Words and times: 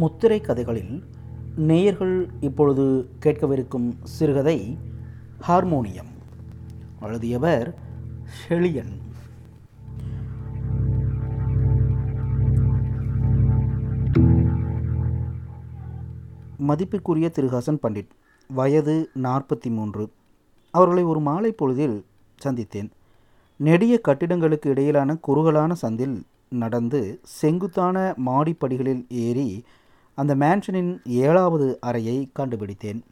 முத்திரை 0.00 0.40
கதைகளில் 0.40 0.92
நேயர்கள் 1.56 2.14
இப்பொழுது 2.40 2.84
கேட்கவிருக்கும் 3.24 3.88
சிறுகதை 4.02 4.78
ஹார்மோனியம். 5.48 6.10
எழுதியவர் 7.00 7.68
ஷெளியன் 8.38 8.92
மதிப்பிற்குரிய 16.56 17.28
திரு 17.30 17.48
ஹசன் 17.48 17.78
பண்டிட் 17.82 18.10
வயது 18.54 18.96
நாற்பத்தி 19.22 19.70
மூன்று 19.70 20.12
அவர்களை 20.70 21.02
ஒரு 21.02 21.20
மாலை 21.20 21.52
பொழுதில் 21.52 22.04
சந்தித்தேன். 22.44 22.90
நெடிய 23.56 24.00
கட்டிடங்களுக்கு 24.08 24.66
இடையிலான 24.66 25.16
குறுகலான 25.16 25.74
சந்தில் 25.82 26.16
நடந்து 26.48 27.20
செங்குத்தான 27.22 28.14
மாடிப்படிகளில் 28.26 29.04
ஏறி 29.08 29.64
அந்த 30.14 30.36
மேன்ஷனின் 30.36 31.00
ஏழாவது 31.04 31.78
அறையை 31.80 32.30
கண்டுபிடித்தேன். 32.32 33.04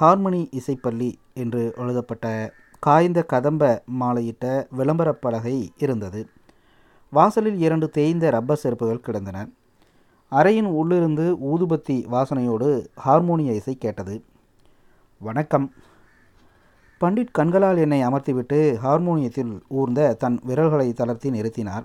ஹார்மனி 0.00 0.48
இசைப்பள்ளி 0.50 1.14
என்று 1.34 1.74
எழுதப்பட்ட 1.76 2.52
காய்ந்த 2.78 3.22
கதம்ப 3.22 3.82
மாலையிட்ட 4.00 4.66
விளம்பரப் 4.76 5.20
பலகை 5.20 5.72
இருந்தது. 5.76 6.28
வாசலில் 7.10 7.58
இரண்டு 7.58 7.90
தேய்ந்த 7.90 8.30
ரப்பர் 8.30 8.60
செருப்புகள் 8.62 9.00
கிடந்தன. 9.00 9.48
அறையின் 10.30 10.64
உள்ளிருந்து 10.64 11.34
ஊதுபத்தி 11.34 12.06
வாசனையோடு 12.12 12.86
ஹார்மோனிய 12.94 13.52
இசை 13.52 13.76
கேட்டது. 13.76 14.24
வணக்கம். 15.18 15.72
பண்டிட் 17.00 17.28
கண்களால் 17.32 17.76
என்னை 17.76 18.06
அமர்த்திவிட்டு 18.06 18.76
ஹார்மோனியத்தில் 18.84 19.60
ஊர்ந்த 19.68 20.14
தன் 20.14 20.40
விரல்களை 20.42 20.92
தளர்த்தி 20.92 21.30
நிறுத்தினார். 21.30 21.84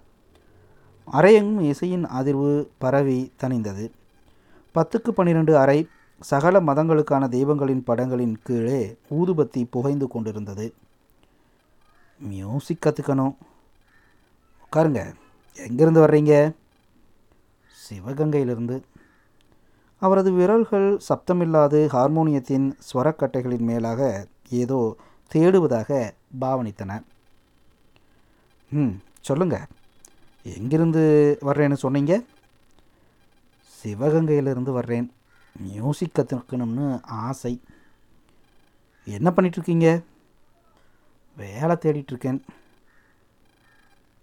அறையெங்கும் 1.12 1.62
இசையின் 1.62 2.06
அதிர்வு 2.06 2.68
பரவி 2.78 3.32
தணிந்தது. 3.44 3.92
பத்துக்கு 4.76 5.10
பன்னிரண்டு 5.10 5.58
அறை 5.58 5.88
சகல 6.20 6.62
மதங்களுக்கான 6.62 7.30
தெய்வங்களின் 7.30 7.84
படங்களின் 7.84 8.36
கீழே 8.44 8.98
ஊதுபத்தி 9.10 9.66
புகைந்து 9.70 10.08
கொண்டிருந்தது. 10.08 10.74
மியூசிக் 12.20 12.84
கற்றுக்கணும் 12.86 13.36
உட்காருங்க. 14.64 15.14
எங்கேருந்து 15.56 16.00
வர்றீங்க? 16.00 16.52
சிவகங்கையிலிருந்து. 17.90 18.82
அவரது 20.00 20.32
விரல்கள் 20.32 21.02
சப்தமில்லாது 21.10 21.88
ஹார்மோனியத்தின் 21.88 22.72
ஸ்வரக்கட்டைகளின் 22.94 23.66
மேலாக 23.70 24.28
ஏதோ 24.50 24.96
தேடுவதாக 25.34 26.12
பாவனித்தன. 26.42 27.02
ம் 28.70 28.96
சொல்லுங்க. 29.22 29.68
எங்கிருந்து 30.44 31.38
வர்றேன்னு 31.42 31.74
சொன்னீங்க? 31.74 32.22
சிவகங்கையிலிருந்து 33.84 34.72
வர்றேன். 34.72 35.14
மியூசிக் 35.60 36.12
கற்றுக்கணும்னு 36.14 37.04
ஆசை. 37.04 37.62
என்ன 39.06 39.34
பண்ணிகிட்ருக்கீங்க 39.36 40.04
வேலை 41.38 41.76
தேடிட்டுருக்கேன். 41.76 42.42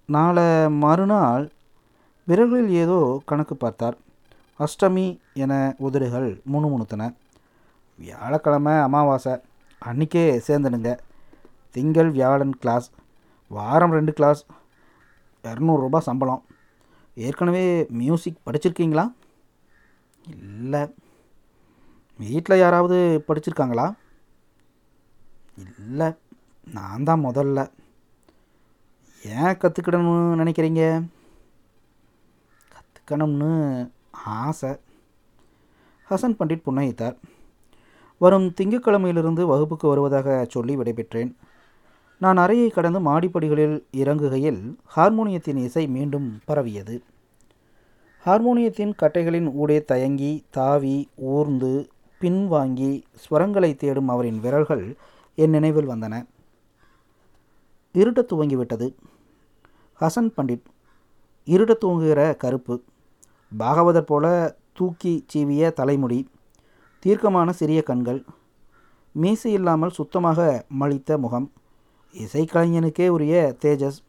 நாளை 0.06 0.68
மறுநாள் 0.68 1.52
விரல்களில் 2.28 2.68
ஏதோ 2.68 3.22
கணக்கு 3.26 3.56
பார்த்தார். 3.56 3.96
அஷ்டமி 4.58 5.18
என 5.34 5.74
உதடுகள் 5.78 6.42
முணுமுணுத்தன. 6.52 7.14
வியாழக்கிழமை 7.98 8.72
அமாவாசை. 8.72 9.36
அன்றைக்கே 9.78 10.42
சேர்ந்துடுங்க. 10.46 10.98
திங்கள் 11.70 12.10
வியாழன் 12.10 12.58
கிளாஸ் 12.58 12.90
வாரம் 13.48 13.90
ரெண்டு 13.90 14.12
கிளாஸ் 14.12 14.46
இரநூறுபா 15.44 15.98
சம்பளம். 15.98 16.44
ஏற்கனவே 17.14 17.86
மியூசிக் 17.88 18.40
படிச்சிருக்கீங்களா? 18.46 19.12
இல்லை. 20.28 20.94
வீட்டில் 22.18 22.58
யாராவது 22.58 23.24
படிச்சிருக்காங்களா? 23.28 23.94
இல்லை. 25.78 26.12
நான் 26.64 27.02
தான் 27.02 27.24
முதல்ல. 27.24 27.70
ஏன் 29.24 29.56
கற்றுக்கிடணும்னு 29.56 30.38
நினைக்கிறீங்க? 30.40 31.06
கற்றுக்கணும்னு 32.72 33.90
ஆசை. 34.12 34.70
ஹசன் 36.10 36.36
பண்டிட் 36.38 36.62
புன்னகித்தார். 36.66 37.16
வரும் 38.18 38.52
திங்கட்கிழமையிலிருந்து 38.60 39.44
வகுப்புக்கு 39.44 39.88
வருவதாக 39.88 40.46
சொல்லி 40.48 40.76
விடைபெற்றேன். 40.76 41.34
நான் 42.18 42.36
அறையை 42.36 42.70
கடந்து 42.70 43.00
மாடிப்படிகளில் 43.00 43.82
இறங்குகையில் 43.92 44.76
ஹார்மோனியத்தின் 44.96 45.56
இசை 45.56 45.86
மீண்டும் 45.86 46.40
பரவியது. 46.44 47.02
ஹார்மோனியத்தின் 48.26 48.92
கட்டைகளின் 49.02 49.52
ஊடே 49.52 49.84
தயங்கி 49.84 50.44
தாவி 50.50 51.08
ஊர்ந்து 51.14 51.88
பின்வாங்கி 52.20 53.02
ஸ்வரங்களை 53.14 53.76
தேடும் 53.76 54.08
அவரின் 54.08 54.40
விரல்கள் 54.40 54.96
என் 55.34 55.50
நினைவில் 55.50 55.88
வந்தன. 55.88 56.26
இருட்டத் 57.94 58.32
துவங்கிவிட்டது. 58.32 58.94
ஹசன் 60.00 60.32
பண்டிட் 60.36 60.64
இருட்டத் 61.46 61.84
துவங்குகிற 61.84 62.36
கருப்பு. 62.36 62.82
பாகவதர் 63.58 64.00
போல 64.00 64.56
தூக்கி 64.72 65.24
சீவிய 65.26 65.70
தலைமுடி 65.70 66.28
தீர்க்கமான 66.98 67.52
சிறிய 67.52 67.82
கண்கள் 67.82 68.24
மீசை 69.12 69.52
இல்லாமல் 69.52 69.90
சுத்தமாக 69.90 70.64
மலித்த 70.80 71.18
முகம் 71.18 71.52
இசைக்கலைஞனுக்கே 72.12 73.08
உரிய 73.08 73.56
தேஜஸ் 73.64 74.03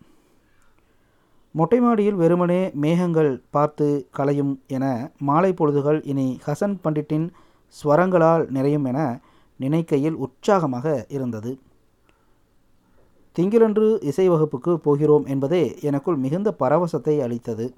மொட்டை 1.57 1.77
மாடியில் 1.79 2.16
வெறுமனே 2.16 2.71
மேகங்கள் 2.83 3.29
பார்த்து 3.49 3.85
கலையும் 4.11 4.53
என 4.67 4.85
மாலை 5.19 5.51
பொழுதுகள் 5.51 5.99
இனி 6.03 6.25
ஹசன் 6.45 6.73
பண்டிட்டின் 6.83 7.27
ஸ்வரங்களால் 7.75 8.43
நிறையும் 8.49 8.85
என 8.85 8.99
நினைக்கையில் 9.57 10.15
உற்சாகமாக 10.15 11.05
இருந்தது. 11.09 11.51
திங்களன்று 13.35 13.88
இசை 14.01 14.29
வகுப்புக்கு 14.29 14.73
போகிறோம் 14.77 15.25
என்பதே 15.25 15.63
எனக்குள் 15.81 16.15
மிகுந்த 16.15 16.51
பரவசத்தை 16.59 17.15
அளித்தது. 17.19 17.73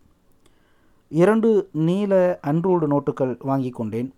இரண்டு 1.12 1.52
நீல 1.72 2.40
அன்ரூல்டு 2.44 2.88
நோட்டுகள் 2.94 3.38
வாங்கி 3.40 3.70
கொண்டேன். 3.70 4.10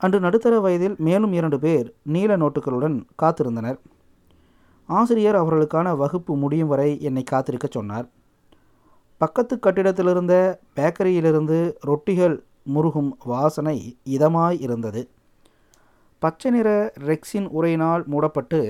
அன்று 0.00 0.20
நடுத்தர 0.20 0.60
வயதில் 0.60 0.96
மேலும் 0.98 1.32
இரண்டு 1.32 1.58
பேர் 1.58 1.94
நீல 2.02 2.36
நோட்டுகளுடன் 2.36 2.96
காத்திருந்தனர். 3.22 3.78
ஆசிரியர் 4.88 5.40
அவர்களுக்கான 5.42 5.96
வகுப்பு 5.96 6.36
முடியும் 6.36 6.68
வரை 6.68 7.00
என்னை 7.00 7.22
காத்திருக்க 7.22 7.68
சொன்னார். 7.70 8.08
பக்கத்து 9.20 9.54
கட்டிடத்திலிருந்த 9.56 10.34
பேக்கரியிலிருந்து 10.76 11.58
ரொட்டிகள் 11.86 12.36
முருகும் 12.74 13.10
வாசனை 13.24 13.96
இதமாய் 14.04 14.58
இருந்தது 14.60 15.02
பச்சை 16.22 16.50
நிற 16.50 16.68
ரெக்ஸின் 17.06 17.48
உரையினால் 17.58 18.04
மூடப்பட்டு 18.04 18.60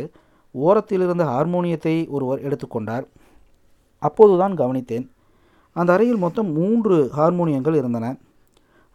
ஓரத்திலிருந்த 0.54 1.24
ஹார்மோனியத்தை 1.32 1.94
ஒருவர் 2.08 2.42
எடுத்துக்கொண்டார் 2.42 3.06
அப்போதுதான் 4.02 4.54
கவனித்தேன். 4.54 5.06
அந்த 5.76 5.92
அறையில் 5.92 6.16
மொத்தம் 6.16 6.50
மூன்று 6.52 6.96
ஹார்மோனியங்கள் 7.16 7.76
இருந்தன. 7.76 8.06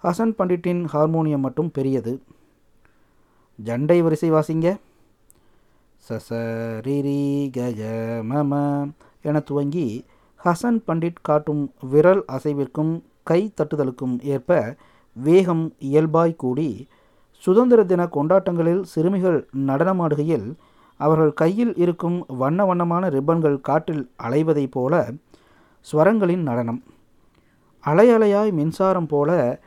ஹசன் 0.04 0.34
பண்டிட்டின் 0.38 0.82
ஹார்மோனியம் 0.94 1.46
மட்டும் 1.46 1.72
பெரியது. 1.72 2.14
ஜண்டை 3.60 3.98
வரிசை 4.02 4.30
வாசிங்க. 4.32 4.68
சச 6.08 6.30
ரிரி 6.86 7.50
கஜ 7.54 7.82
மம 8.30 8.54
என 9.22 9.40
துவங்கி 9.40 9.88
ஹசன் 10.46 10.80
பண்டிட் 10.88 11.22
காட்டும் 11.22 11.74
விரல் 11.92 12.24
அசைவிற்கும் 12.32 12.94
கை 13.24 13.54
தட்டுதலுக்கும் 13.56 14.16
ஏற்ப 14.24 14.76
வேகம் 15.14 15.74
இயல்பாய் 15.80 16.36
கூடி 16.36 16.88
சுதந்திர 17.44 17.84
தின 17.84 18.04
கொண்டாட்டங்களில் 18.06 18.82
சிறுமிகள் 18.82 19.48
நடனமாடுகையில் 19.58 20.48
அவர்கள் 21.00 21.34
கையில் 21.34 21.76
இருக்கும் 21.76 22.26
வண்ண 22.28 22.66
வண்ணமான 22.66 23.10
ரிப்பன்கள் 23.10 23.62
காற்றில் 23.62 24.12
அலைவதைப் 24.24 24.72
போல 24.72 25.14
ஸ்வரங்களின் 25.92 26.42
நடனம். 26.42 26.84
அலை 27.80 28.10
அலையாய் 28.10 28.52
மின்சாரம் 28.52 29.08
போல 29.08 29.60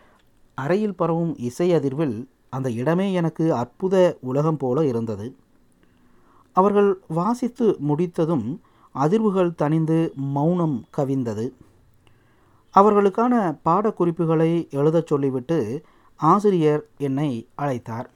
அறையில் 0.55 0.95
பரவும் 0.95 1.37
இசை 1.39 1.71
அதிர்வில் 1.71 2.27
அந்த 2.49 2.71
இடமே 2.71 3.13
எனக்கு 3.13 3.55
அற்புத 3.55 4.17
உலகம் 4.21 4.57
போல 4.57 4.87
இருந்தது. 4.87 5.37
அவர்கள் 6.53 6.99
வாசித்து 7.09 7.77
முடித்ததும் 7.79 8.47
அதிர்வுகள் 8.97 9.57
தணிந்து 9.63 9.99
மௌனம் 10.15 10.87
கவிந்தது. 10.97 11.47
அவர்களுக்கான 12.75 13.35
பாடக்குறிப்புகளை 13.65 14.51
எழுதச் 14.71 15.07
சொல்லிவிட்டு 15.07 15.85
ஆசிரியர் 16.17 16.89
என்னை 16.99 17.49
அழைத்தார். 17.59 18.07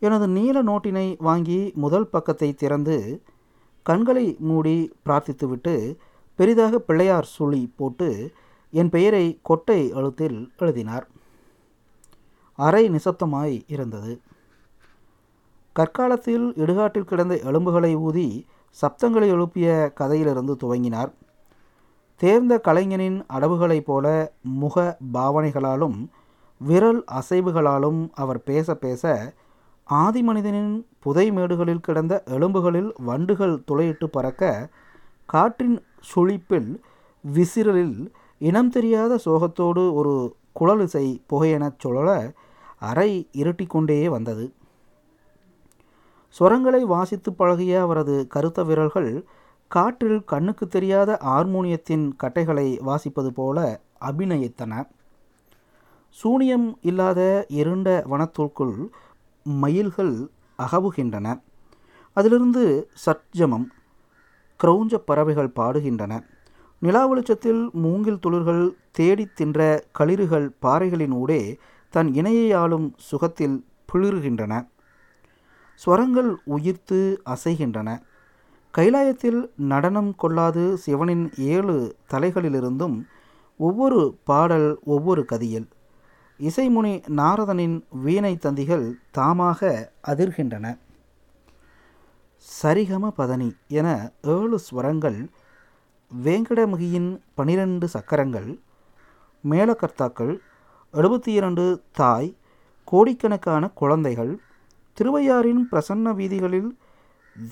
எனது 0.00 0.28
நீல 0.28 0.62
நோட்டினை 0.62 1.14
வாங்கி 1.18 1.72
முதல் 1.74 2.06
பக்கத்தை 2.06 2.54
திறந்து 2.54 3.22
கண்களை 3.82 4.36
மூடி 4.38 4.76
பிரார்த்தித்துவிட்டு 5.06 5.96
பெரிதாக 6.34 6.78
பிள்ளையார் 6.78 7.28
சுழி 7.38 7.62
போட்டு 7.76 8.32
என் 8.70 8.88
பெயரை 8.88 9.38
கொட்டை 9.42 9.80
எழுத்தில் 9.88 10.52
எழுதினார். 10.58 11.06
அறை 12.58 12.90
நிசப்தமாய் 12.90 13.62
இருந்தது. 13.66 14.20
கற்காலத்தில் 15.72 16.46
இடுகாட்டில் 16.56 17.10
கிடந்த 17.10 17.34
எலும்புகளை 17.44 17.92
ஊதி 17.94 18.46
சப்தங்களை 18.80 19.26
எழுப்பிய 19.26 19.92
கதையிலிருந்து 19.94 20.56
துவங்கினார். 20.64 21.12
தேர்ந்த 22.16 22.60
கலைஞனின் 22.60 23.24
அடவுகளைப் 23.26 23.86
போல 23.86 24.32
முக 24.42 24.98
பாவனைகளாலும் 25.12 26.08
விரல் 26.68 27.04
அசைவுகளாலும் 27.12 28.08
அவர் 28.14 28.42
பேச 28.42 28.74
பேச 28.74 29.32
ஆதிமனிதனின் 29.90 30.86
புதை 30.98 31.30
மேடுகளில் 31.30 31.80
கிடந்த 31.80 32.22
எலும்புகளில் 32.26 32.92
வண்டுகள் 32.98 33.62
துளையிட்டு 33.70 34.04
பறக்க 34.04 34.70
காற்றின் 35.26 35.82
சுழிப்பில் 36.14 36.80
விசிறலில் 37.34 38.12
இனம் 38.38 38.70
தெரியாத 38.70 39.18
சோகத்தோடு 39.24 39.92
ஒரு 39.92 40.36
குழலிசை 40.60 41.06
புகையெனச் 41.32 41.78
சுழல 41.78 42.32
அறை 42.78 43.28
இருட்டிக்கொண்டே 43.32 44.08
வந்தது. 44.08 44.52
சுரங்களை 46.38 46.82
வாசித்து 46.82 47.32
பழகிய 47.32 47.80
அவரது 47.80 48.26
கருத்த 48.26 48.64
விரல்கள் 48.64 49.24
காற்றில் 49.68 50.24
கண்ணுக்கு 50.24 50.68
தெரியாத 50.68 51.18
ஹார்மோனியத்தின் 51.24 52.12
கட்டைகளை 52.16 52.80
வாசிப்பது 52.86 53.28
போல 53.28 53.80
அபிநயித்தன. 54.00 54.88
சூனியம் 56.08 56.78
இல்லாத 56.82 57.46
இருண்ட 57.48 58.04
வனத்திற்குள் 58.10 58.88
மயில்கள் 59.42 60.28
அகவுகின்றன. 60.58 61.40
அதிலிருந்து 62.12 62.90
சட்ஜமம் 63.06 63.66
கிரௌஞ்ச 64.64 64.94
பறவைகள் 64.94 65.52
பாடுகின்றன. 65.56 66.20
நிலா 66.78 67.06
வெளிச்சத்தில் 67.06 67.70
மூங்கில் 67.72 68.18
துளிர்கள் 68.26 68.70
தேடித் 68.90 69.36
தின்ற 69.36 69.84
களிறுகள் 69.98 70.50
பாறைகளின் 70.62 71.10
ஊடே 71.10 71.58
தன் 71.90 72.14
இணையை 72.14 72.52
ஆளும் 72.52 72.94
சுகத்தில் 72.96 73.64
பிளிறுகின்றன. 73.92 74.68
ஸ்வரங்கள் 75.84 76.30
உயிர்த்து 76.44 77.22
அசைகின்றன. 77.34 77.88
கைலாயத்தில் 78.74 79.40
நடனம் 79.56 80.14
கொள்ளாது 80.16 80.76
சிவனின் 80.76 81.30
ஏழு 81.36 81.96
தலைகளிலிருந்தும் 82.10 82.96
ஒவ்வொரு 83.56 84.00
பாடல் 84.24 84.78
ஒவ்வொரு 84.84 85.24
கதியில். 85.32 85.68
இசைமுனி 86.40 86.92
நாரதனின் 87.20 87.84
வீணை 88.02 88.36
தந்திகள் 88.36 88.86
தாமாக 89.18 89.70
அதிர்கின்றன. 90.06 90.66
சரிகம 92.62 93.08
பதனி 93.16 93.48
என 93.68 93.88
ஏழு 94.20 94.58
ஸ்வரங்கள் 94.66 95.18
வேங்கடமுகியின் 96.10 97.20
பனிரெண்டு 97.34 97.88
சக்கரங்கள் 97.88 98.50
மேலக்கர்த்தாக்கள் 99.44 100.34
எழுபத்தி 100.94 101.32
இரண்டு 101.38 101.64
தாய் 101.92 102.36
கோடிக்கணக்கான 102.84 103.70
குழந்தைகள் 103.80 104.32
திருவையாறின் 104.98 105.62
பிரசன்ன 105.72 106.14
வீதிகளில் 106.14 106.70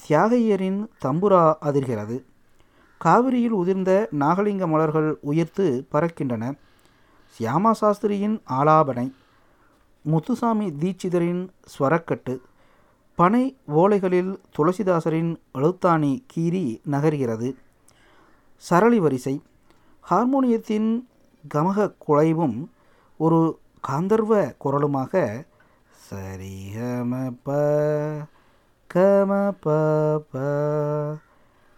தியாகையரின் 0.08 0.78
தம்புரா 1.04 1.54
அதிர்கிறது. 1.60 2.16
காவிரியில் 3.00 3.52
உதிர்ந்த 3.52 4.08
நாகலிங்க 4.20 4.66
மலர்கள் 4.66 5.18
உயிர்த்து 5.20 5.66
பறக்கின்றன. 5.92 6.44
சியாமா 7.34 7.72
சாஸ்திரியின் 7.80 8.36
ஆலாபனை 8.48 9.12
முத்துசாமி 10.00 10.66
தீட்சிதரின் 10.70 11.48
ஸ்வரக்கட்டு 11.72 12.34
பனை 13.14 13.56
ஓலைகளில் 13.74 14.32
துளசிதாசரின் 14.56 15.30
எழுத்தாணி 15.54 16.12
கீறி 16.32 16.80
நகர்கிறது. 16.90 17.48
சரளி 18.56 18.98
வரிசை 18.98 19.42
ஹார்மோனியத்தின் 20.10 20.88
கமக 21.54 21.92
குழைவும் 22.06 22.58
ஒரு 23.16 23.58
காந்தர்வ 23.88 24.54
குரலுமாக 24.64 25.44
சரிகம 26.10 27.12
ப 27.44 27.48
கம 28.90 29.52
ப. 29.60 29.66
ப 30.32 30.34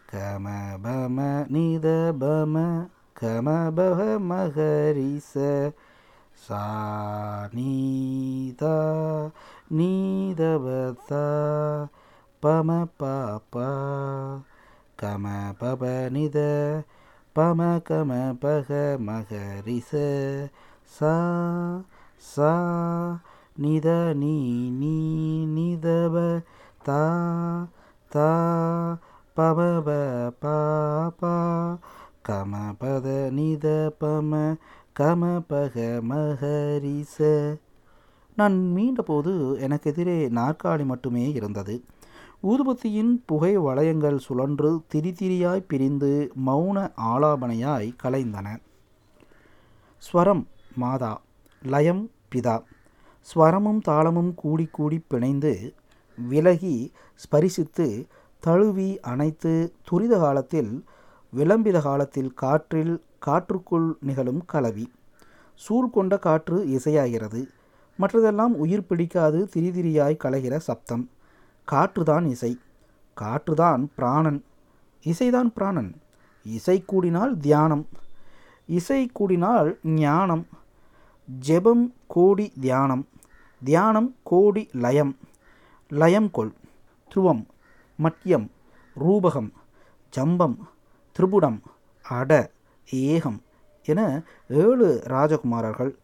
கம 0.08 0.46
பம 0.82 1.18
நித 1.50 1.86
பம 2.20 2.54
கம 3.20 3.48
பவ 3.70 4.18
மகரிச. 4.18 5.32
சா 6.36 6.62
நீதா 7.54 8.76
நீதபதா 9.72 11.26
பம 12.42 12.86
பாப. 12.98 13.54
கம 15.02 15.24
பப 15.60 15.82
நித 16.10 16.38
பம 17.36 17.80
கம 17.80 18.12
பக 18.40 18.68
மகரிச. 18.98 19.90
சா 20.86 21.14
சா 22.22 22.52
நித 23.58 24.14
நீ 24.14 24.34
நீ 24.70 24.96
நிதப 25.46 26.42
தா 26.82 27.02
தா 28.10 28.28
பம 29.36 29.58
பா 29.86 29.98
பாபா 30.40 31.34
கம 32.28 32.52
பத 32.80 33.06
நித 33.30 33.66
பம 34.00 34.32
கம 35.00 35.22
பக 35.48 35.76
மகரிச. 36.02 37.16
நான் 38.36 38.56
மீண்டபோது 38.76 39.58
எனக்கு 39.58 39.90
எதிரே 39.90 40.28
நாற்காலி 40.28 40.84
மட்டுமே 40.84 41.32
இருந்தது. 41.32 41.84
ஊதுபத்தியின் 42.42 43.12
புகை 43.26 43.58
வளையங்கள் 43.58 44.16
சுழன்று 44.16 44.80
திரி 44.88 45.12
திரியாய் 45.12 45.68
பிரிந்து 45.68 46.32
மௌன 46.46 46.92
ஆலாபனையாய் 46.96 47.88
கலைந்தன. 48.02 48.46
ஸ்வரம் 50.02 50.44
மாதா. 50.76 51.12
லயம் 51.62 52.10
பிதா. 52.34 52.56
ஸ்வரமும் 53.34 53.80
தாளமும் 53.88 54.34
கூடி 54.34 54.66
கூடி 54.66 55.04
பிணைந்து 55.10 55.74
விலகி 56.28 56.92
ஸ்பரிசித்து 57.14 58.06
தழுவி 58.40 59.00
அணைத்து 59.00 59.72
துரித 59.84 60.18
காலத்தில் 60.18 60.84
விளம்பித 61.36 61.80
காலத்தில் 61.80 62.34
காற்றில் 62.34 63.04
காற்றுக்குள் 63.26 63.96
நிகழும் 64.00 64.44
கலவி. 64.46 64.92
சூழ் 65.54 65.90
கொண்ட 65.90 66.18
காற்று 66.18 66.64
இசையாகிறது. 66.66 67.46
மற்றதெல்லாம் 68.00 68.54
உயிர் 68.56 68.86
பிடிக்காது 68.86 69.48
திரிதிரியாய் 69.56 70.18
கலைகிற 70.24 70.56
சப்தம். 70.56 71.10
காற்றுதான் 71.70 72.26
இசை. 72.26 72.58
காற்றுதான் 73.20 73.86
பிராணன். 73.94 74.44
இசைதான் 75.04 75.52
பிராணன். 75.54 75.94
இசை 76.44 76.84
கூடினால் 76.92 77.36
தியானம். 77.36 77.86
இசை 78.66 79.10
கூடினால் 79.12 79.78
ஞானம். 79.82 80.46
ஜெபம் 81.46 81.92
கோடி 82.06 82.52
தியானம். 82.60 83.06
தியானம் 83.64 84.16
கோடி 84.22 84.68
லயம். 84.72 85.16
லயம் 85.88 86.30
கொள். 86.30 86.52
துருவம் 87.14 87.46
மட்யம் 88.02 88.48
ரூபகம் 89.00 89.50
ஜம்பம். 90.16 90.56
திரிபுடம் 91.18 91.60
அட 92.02 92.50
ஏகம். 92.90 93.38
என 93.84 94.22
ஏழு 94.48 95.02
ராஜகுமாரர்கள். 95.06 95.94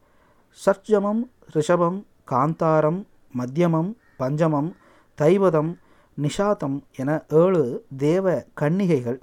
சர்ஜமம் 0.66 1.30
ரிஷபம் 1.54 2.04
காந்தாரம் 2.30 3.04
மத்தியமம் 3.38 3.94
பஞ்சமம் 4.18 4.72
தைவதம் 5.20 5.78
நிஷாதம் 6.22 6.82
என 6.96 7.24
ஏழு 7.28 7.84
தேவ 7.96 8.44
கன்னிகைகள். 8.54 9.22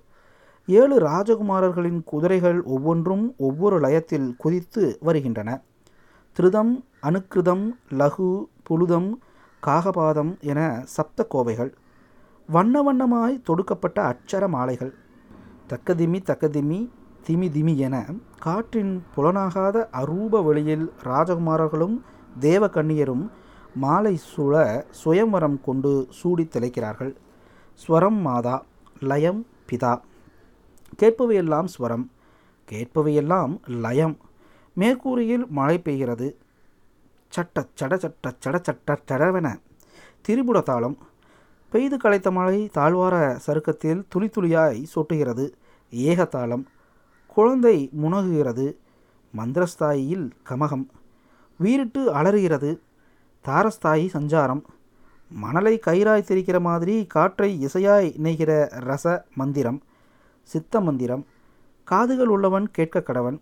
ஏழு 0.66 1.00
ராஜகுமாரர்களின் 1.00 2.04
குதிரைகள் 2.04 2.64
ஒவ்வொன்றும் 2.64 3.36
ஒவ்வொரு 3.38 3.80
லயத்தில் 3.80 4.36
குதித்து 4.36 4.98
வருகின்றன. 5.02 5.62
திருதம் 6.34 6.86
அனுக்கிருதம் 7.04 7.72
லகு 7.90 8.46
புழுதம் 8.64 9.20
காகபாதம் 9.64 10.40
என 10.40 10.82
சப்த 10.84 11.28
கோவைகள். 11.34 11.74
வண்ண 12.48 12.82
வண்ணமாய் 12.82 13.42
தொடுக்கப்பட்ட 13.42 14.02
அட்சர 14.02 14.48
மாலைகள். 14.48 14.94
தக்கதிமி 15.70 16.20
தக்கதிமி 16.26 16.90
திமி 17.28 17.50
திமி 17.50 17.76
என 17.76 18.06
காற்றின் 18.40 19.04
புலனாகாத 19.16 19.88
அரூப 19.94 20.44
வழியில் 20.44 20.92
ராஜகுமாரர்களும் 21.04 22.02
தேவகன்னியரும் 22.40 23.30
மாலை 23.76 24.16
சூழ 24.16 24.86
சுயம்வரம் 25.06 25.62
கொண்டு 25.62 26.08
சூடி 26.10 26.44
திளைக்கிறார்கள். 26.44 27.16
ஸ்வரம் 27.88 28.22
மாதா 28.22 28.66
லயம் 29.00 29.46
பிதா. 29.70 30.02
கேட்பவையெல்லாம் 31.00 31.66
ஸ்வரம். 31.80 32.06
கேட்பவையெல்லாம் 32.72 33.58
லயம். 33.68 34.18
மேற்கூரையில் 34.78 35.48
மழை 35.48 35.82
பெய்கிறது. 35.86 36.36
சட்ட 37.36 37.66
சட 37.80 37.94
சட்ட 38.04 38.34
சட 38.44 38.58
சட்ட 38.68 38.98
சடவென 39.08 39.50
திரிபுட 40.28 40.60
தாளம் 40.62 40.98
பெய்து 41.72 41.98
களைத்த 41.98 42.30
மழை 42.32 42.70
தாழ்வார 42.74 43.16
சருக்கத்தில் 43.46 44.02
துளி 44.10 44.28
துளியாய் 44.28 44.80
சொட்டுகிறது. 44.94 45.46
ஏகத்தாளம் 45.92 46.64
குழந்தை 47.36 47.78
முனகுகிறது. 48.02 48.66
மந்திரஸ்தாயில் 49.38 50.26
கமகம் 50.50 50.86
வீரிட்டு 51.60 52.02
அலறுகிறது. 52.14 52.72
தாரஸ்தாயி 53.46 54.08
சஞ்சாரம் 54.16 54.64
மணலை 55.32 55.74
கயிறாய் 55.88 56.28
திரிக்கிற 56.30 56.58
மாதிரி 56.60 56.96
காற்றை 57.06 57.50
இசையாய் 57.66 58.08
இணைகிற 58.22 58.52
ரச 58.90 59.06
மந்திரம் 59.36 59.80
சித்த 60.44 60.82
மந்திரம். 60.82 61.24
காதுகள் 61.88 62.32
உள்ளவன் 62.36 62.68
கேட்க 62.72 63.00
கடவன். 63.00 63.38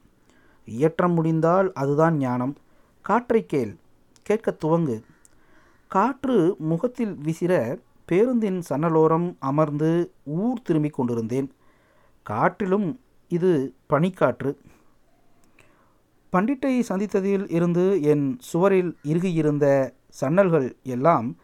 இயற்றம் 0.65 1.13
முடிந்தால் 1.13 1.69
அதுதான் 1.73 2.17
ஞானம். 2.17 2.55
காற்றை 3.01 3.45
கேள் 3.45 3.75
கேட்க 4.23 4.57
துவங்கு. 4.65 5.01
காற்று 5.87 6.55
முகத்தில் 6.59 7.17
விசிற 7.23 7.79
பேருந்தின் 8.05 8.61
சன்னலோரம் 8.69 9.35
அமர்ந்து 9.39 10.11
ஊர் 10.23 10.61
திரும்பிக் 10.61 10.93
கொண்டிருந்தேன். 10.93 11.51
காற்றிலும் 12.23 12.99
இது 13.27 13.73
பனிக்காற்று. 13.89 14.55
பண்டிட்டை 16.33 16.83
சந்தித்ததில் 16.89 17.51
இருந்து 17.51 18.01
என் 18.01 18.37
சுவரில் 18.39 18.97
இறுகியிருந்த 19.03 19.93
சன்னல்கள் 20.21 20.75
எல்லாம் 20.83 21.35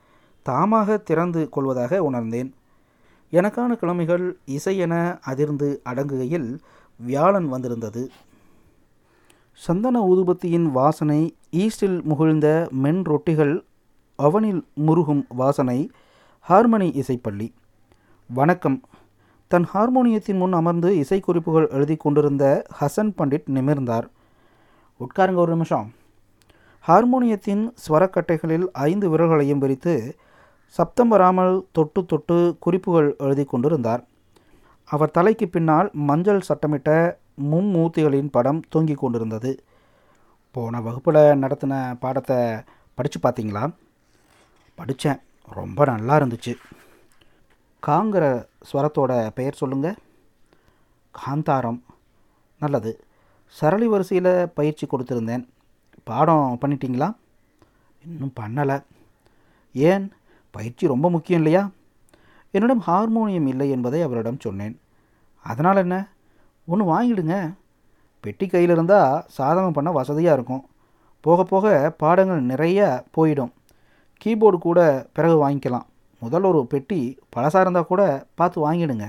தாமாக 0.45 1.03
திறந்து 1.03 1.49
கொள்வதாக 1.49 2.03
உணர்ந்தேன். 2.03 2.53
எனக்கான 3.31 3.75
கிழமைகள் 3.75 4.33
இசையென 4.45 5.19
அதிர்ந்து 5.19 5.81
அடங்குகையில் 5.85 6.59
வியாழன் 6.97 7.47
வந்திருந்தது. 7.47 8.09
சந்தன 9.63 9.99
ஊதுபத்தியின் 10.01 10.65
வாசனை 10.71 11.35
ஈஸ்டில் 11.51 12.03
முகிழ்ந்த 12.03 12.67
மென் 12.71 13.01
ரொட்டிகள் 13.01 13.65
அவனில் 14.15 14.67
முருகும் 14.73 15.25
வாசனை 15.29 15.89
ஹார்மனி 16.49 17.01
இசைப்பள்ளி. 17.01 17.53
வணக்கம். 18.29 18.83
தன் 19.47 19.67
ஹார்மோனியத்தின் 19.73 20.37
முன் 20.37 20.53
அமர்ந்து 20.53 20.89
இசைக்குறிப்புகள் 20.95 21.69
எழுதி 21.69 21.95
கொண்டிருந்த 21.95 22.65
ஹசன் 22.81 23.13
பண்டிட் 23.17 23.47
நிமிர்ந்தார். 23.53 24.07
உட்காருங்க 24.99 25.35
ஒரு 25.35 25.51
நிமிஷம். 25.51 25.93
ஹார்மோனியத்தின் 26.87 27.73
ஸ்வரக்கட்டைகளில் 27.87 28.67
ஐந்து 28.73 29.09
விரல்களையும் 29.09 29.57
விரித்து 29.57 30.15
சப்தம் 30.67 31.07
வராமல் 31.07 31.67
தொட்டு 31.71 32.05
தொட்டு 32.05 32.57
குறிப்புகள் 32.59 33.15
எழுதி 33.17 33.43
கொண்டிருந்தார். 33.43 34.07
அவர் 34.85 35.11
தலைக்கு 35.11 35.47
பின்னால் 35.47 35.89
மஞ்சள் 35.93 36.47
சட்டமிட்ட 36.49 37.19
மும்மூர்த்திகளின் 37.43 38.29
படம் 38.31 38.61
தொங்கிக் 38.69 38.97
கொண்டிருந்தது. 38.97 39.63
போன 40.51 40.81
வகுப்பில் 40.81 41.15
நடத்தின 41.15 41.97
பாடத்தை 41.99 42.37
படித்து 42.93 43.19
பார்த்தீங்களா 43.19 43.73
படித்தேன் 44.75 45.19
ரொம்ப 45.43 45.85
நல்லா 45.85 46.17
இருந்துச்சு. 46.17 46.55
காங்கிற 47.87 48.45
ஸ்வரத்தோட 48.71 49.29
பெயர் 49.29 49.53
சொல்லுங்க. 49.53 49.95
காந்தாரம். 51.25 51.81
நல்லது. 52.59 53.03
சரளி 53.47 53.87
வரிசையில் 53.87 54.49
பயிற்சி 54.49 54.87
கொடுத்துருந்தேன். 54.87 55.47
பாடம் 56.03 56.57
பண்ணிட்டீங்களா? 56.61 57.15
இன்னும் 58.05 58.33
பண்ணலை. 58.39 58.83
ஏன்? 59.73 60.11
பயிற்சி 60.51 60.87
ரொம்ப 60.87 61.09
முக்கியம் 61.09 61.41
இல்லையா? 61.41 61.69
என்னிடம் 62.51 62.81
ஹார்மோனியம் 62.81 63.47
இல்லை 63.47 63.69
என்பதை 63.69 64.01
அவரிடம் 64.01 64.39
சொன்னேன். 64.39 64.79
அதனால் 65.43 65.75
என்ன? 65.75 66.07
ஒன்று 66.67 66.85
வாங்கிடுங்க. 66.93 67.35
பெட்டி 68.23 68.47
கையில் 68.47 68.73
இருந்தால் 68.75 69.23
சாதகம் 69.37 69.75
பண்ண 69.77 69.91
வசதியாக 69.91 70.37
இருக்கும். 70.37 70.63
போக 71.21 71.43
போக 71.43 71.93
பாடங்கள் 71.97 72.41
நிறைய 72.51 72.79
போயிடும். 73.17 73.51
கீபோர்டு 74.21 74.57
கூட 74.57 75.07
பிறகு 75.13 75.35
வாங்கிக்கலாம். 75.45 75.85
முதல் 76.21 76.43
ஒரு 76.43 76.65
பெட்டி 76.65 76.99
பழசாக 77.29 77.63
இருந்தால் 77.63 77.91
கூட 77.91 78.27
பார்த்து 78.35 78.57
வாங்கிடுங்க. 78.65 79.07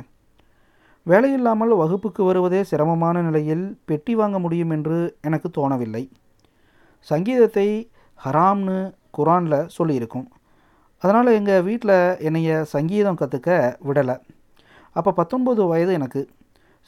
வேலையில்லாமல் 1.06 1.74
வகுப்புக்கு 1.82 2.22
வருவதே 2.24 2.60
சிரமமான 2.62 3.22
நிலையில் 3.22 3.78
பெட்டி 3.84 4.14
வாங்க 4.14 4.38
முடியும் 4.38 4.70
என்று 4.70 5.16
எனக்கு 5.20 5.48
தோணவில்லை. 5.58 6.10
சங்கீதத்தை 7.00 7.90
ஹராம்னு 8.24 8.78
குரானில் 9.18 9.68
சொல்லியிருக்கும். 9.76 10.26
அதனால் 11.02 11.36
எங்கள் 11.38 11.62
வீட்டில் 11.62 12.18
என்னைய 12.18 12.64
சங்கீதம் 12.64 13.18
கற்றுக்க 13.20 13.76
விடலை. 13.88 14.16
அப்போ 14.92 15.12
பத்தொன்பது 15.12 15.64
வயது 15.66 15.92
எனக்கு. 15.92 16.20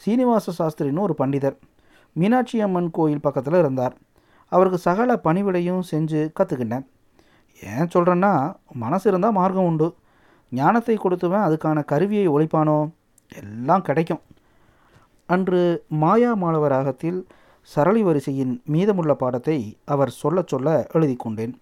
சீனிவாச 0.02 0.52
சாஸ்திரின்னு 0.58 1.06
ஒரு 1.06 1.14
பண்டிதர். 1.18 1.56
மீனாட்சி 2.12 2.60
அம்மன் 2.60 2.90
கோயில் 2.90 3.20
பக்கத்தில் 3.20 3.58
இருந்தார். 3.58 3.94
அவருக்கு 4.52 4.78
சகல 4.78 5.20
பணிவிடையும் 5.24 5.82
செஞ்சு 5.90 6.20
கற்றுக்கிட்டேன் 6.38 6.86
ஏன் 7.62 7.90
சொல்கிறேன்னா 7.94 8.32
மனசு 8.72 9.06
இருந்தால் 9.10 9.32
மார்க்கம் 9.32 9.64
உண்டு. 9.64 9.94
ஞானத்தை 10.52 10.96
கொடுத்துவன் 10.96 11.46
அதுக்கான 11.46 11.84
கருவியை 11.84 12.28
ஒழிப்பானோ? 12.28 12.90
எல்லாம் 13.28 13.82
கிடைக்கும். 13.82 14.22
அன்று 15.26 15.60
மாயா 15.88 16.34
மாணவ 16.34 16.68
ராகத்தில் 16.68 17.26
சரளி 17.62 18.02
வரிசையின் 18.02 18.62
மீதமுள்ள 18.64 19.14
பாடத்தை 19.14 19.78
அவர் 19.84 20.10
சொல்ல 20.10 20.44
சொல்ல 20.46 20.86
எழுதி 20.92 21.16
கொண்டேன். 21.16 21.54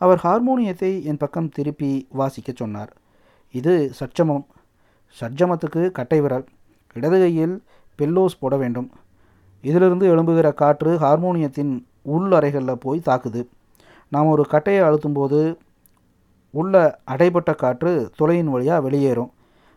அவர் 0.00 0.20
ஹார்மோனியத்தை 0.22 1.02
என் 1.04 1.16
பக்கம் 1.16 1.48
திருப்பி 1.48 2.08
வாசிக்க 2.10 2.52
சொன்னார். 2.56 2.92
இது 3.50 3.92
சட்சமம் 4.00 4.46
சட்ஜமத்துக்கு 5.20 5.90
கட்டை 5.90 6.20
விரல். 6.20 6.46
இடது 6.94 7.18
கையில் 7.18 7.62
பெல்லோஸ் 7.98 8.38
போட 8.40 8.56
வேண்டும். 8.56 8.90
இதிலிருந்து 9.62 10.16
எழும்புகிற 10.16 10.54
காற்று 10.54 10.98
ஹார்மோனியத்தின் 10.98 11.84
உள் 12.02 12.32
அறைகளில் 12.32 12.80
போய் 12.80 13.02
தாக்குது. 13.06 13.46
நாம் 14.08 14.26
ஒரு 14.26 14.46
கட்டையை 14.46 14.82
அழுத்தும்போது 14.82 15.56
உள்ள 16.50 16.98
அடைபட்ட 17.10 17.54
காற்று 17.54 18.10
துளையின் 18.16 18.50
வழியாக 18.50 18.80
வெளியேறும். 18.80 19.32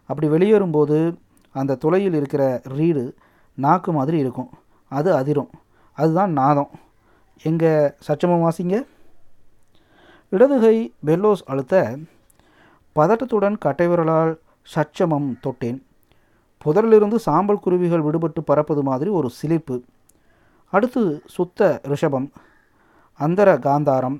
அப்படி 0.05 0.27
வெளியேறும்போது 0.27 1.17
அந்த 1.51 1.75
துளையில் 1.75 2.13
இருக்கிற 2.13 2.61
ரீடு 2.67 3.11
நாக்கு 3.53 3.91
மாதிரி 3.91 4.17
இருக்கும். 4.17 4.49
அது 4.89 5.13
அதிரும். 5.13 5.49
அதுதான் 5.93 6.31
நாதம். 6.31 6.69
எங்கள் 7.43 7.95
சச்சமம் 8.07 8.47
வாசிங்க. 8.47 8.85
இடதுகை 10.29 10.93
பெல்லோஸ் 11.05 11.41
அழுத்த 11.45 11.97
பதட்டத்துடன் 12.95 13.55
கட்டைவிரலால் 13.65 14.37
சச்சமம் 14.75 15.39
தொட்டேன். 15.41 15.85
புதரிலிருந்து 16.67 17.15
சாம்பல் 17.15 17.59
குருவிகள் 17.59 18.03
விடுபட்டு 18.03 18.41
பறப்பது 18.45 18.83
மாதிரி 18.83 19.09
ஒரு 19.09 19.29
சிலிர்ப்பு 19.41 19.81
அடுத்து 20.73 21.23
சுத்த 21.25 21.81
ரிஷபம் 21.83 22.27
அந்தர 23.19 23.49
காந்தாரம் 23.67 24.17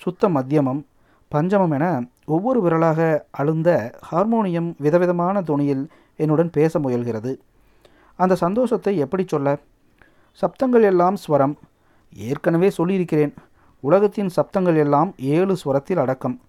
சுத்த 0.00 0.28
மத்தியமம் 0.28 0.80
பஞ்சமம் 1.32 1.72
என 1.72 1.86
ஒவ்வொரு 2.24 2.60
விரலாக 2.62 3.26
அழுந்த 3.30 3.98
ஹார்மோனியம் 4.10 4.74
விதவிதமான 4.78 5.40
தொனியில் 5.40 5.84
என்னுடன் 6.16 6.50
பேச 6.50 6.78
முயல்கிறது. 6.78 7.32
அந்த 8.16 8.34
சந்தோஷத்தை 8.34 8.96
எப்படி 8.98 9.24
சொல்ல? 9.26 9.58
சப்தங்கள் 10.40 10.82
எல்லாம் 10.82 11.16
ஸ்வரம். 11.28 11.54
ஏற்கனவே 12.16 12.70
சொல்லியிருக்கிறேன். 12.70 13.34
உலகத்தின் 13.80 14.30
சப்தங்கள் 14.36 14.76
எல்லாம் 14.76 15.14
ஏழு 15.18 15.56
ஸ்வரத்தில் 15.64 15.98
அடக்கம். 15.98 16.40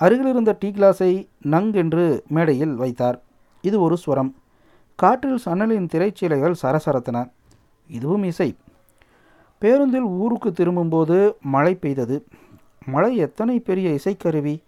அருகிலிருந்த 0.00 0.56
டீ 0.58 0.68
கிளாஸை 0.70 1.28
நங் 1.40 1.72
என்று 1.72 2.24
மேடையில் 2.28 2.74
வைத்தார். 2.74 3.22
இது 3.60 3.80
ஒரு 3.80 3.96
ஸ்வரம். 4.06 4.32
காற்றில் 4.94 5.40
சன்னலின் 5.44 5.88
திரைச்சீலைகள் 5.92 6.54
சரசரத்தன. 6.62 7.30
இதுவும் 7.88 8.22
இசை. 8.22 8.56
பேருந்தில் 9.58 10.02
ஊருக்கு 10.02 10.52
திரும்பும்போது 10.52 11.36
மழை 11.42 11.74
பெய்தது. 11.74 12.26
மழை 12.84 13.16
எத்தனை 13.16 13.60
பெரிய 13.60 13.90
இசைக்கருவி. 13.90 14.62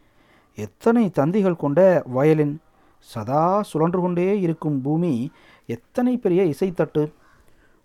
எத்தனை 0.54 1.10
தந்திகள் 1.10 1.56
கொண்ட 1.56 2.02
வயலின். 2.06 2.60
சதா 2.98 3.62
சுழன்று 3.62 4.00
கொண்டே 4.00 4.40
இருக்கும் 4.40 4.80
பூமி 4.80 5.30
எத்தனை 5.66 6.16
பெரிய 6.16 6.44
இசைத்தட்டு. 6.44 7.12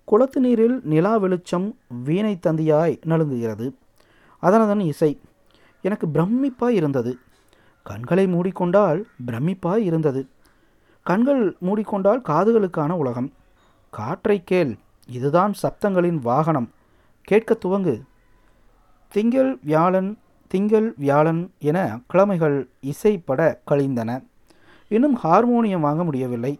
குளத்து 0.03 0.41
நீரில் 0.41 0.79
நிலா 0.83 1.17
வெளிச்சம் 1.17 1.77
வீணை 2.03 2.39
தந்தியாய் 2.47 2.99
நழுங்குகிறது 3.05 3.73
அதனதன் 4.41 4.79
இசை. 4.79 5.19
எனக்கு 5.81 6.07
பிரமிப்பாய் 6.07 6.69
இருந்தது. 6.69 7.17
கண்களை 7.83 8.25
மூடிக்கொண்டால் 8.27 9.03
பிரமிப்பாய் 9.25 9.77
இருந்தது. 9.77 10.27
கண்கள் 11.03 11.57
மூடிக்கொண்டால் 11.65 12.21
காதுகளுக்கான 12.21 12.89
உலகம். 12.89 13.31
காற்றை 13.89 14.43
கேள் 14.43 14.77
இதுதான் 15.07 15.53
சப்தங்களின் 15.53 16.19
வாகனம். 16.21 16.71
கேட்க 17.21 17.57
துவங்கு. 17.65 18.01
திங்கள் 19.07 19.57
வியாழன் 19.63 20.19
திங்கள் 20.47 20.93
வியாழன் 20.97 21.51
என 21.59 21.99
கிழமைகள் 22.13 22.67
இசைப்பட 22.79 23.61
கழிந்தன. 23.65 24.21
இன்னும் 24.87 25.17
ஹார்மோனியம் 25.23 25.79
வாங்க 25.79 26.03
முடியவில்லை. 26.03 26.59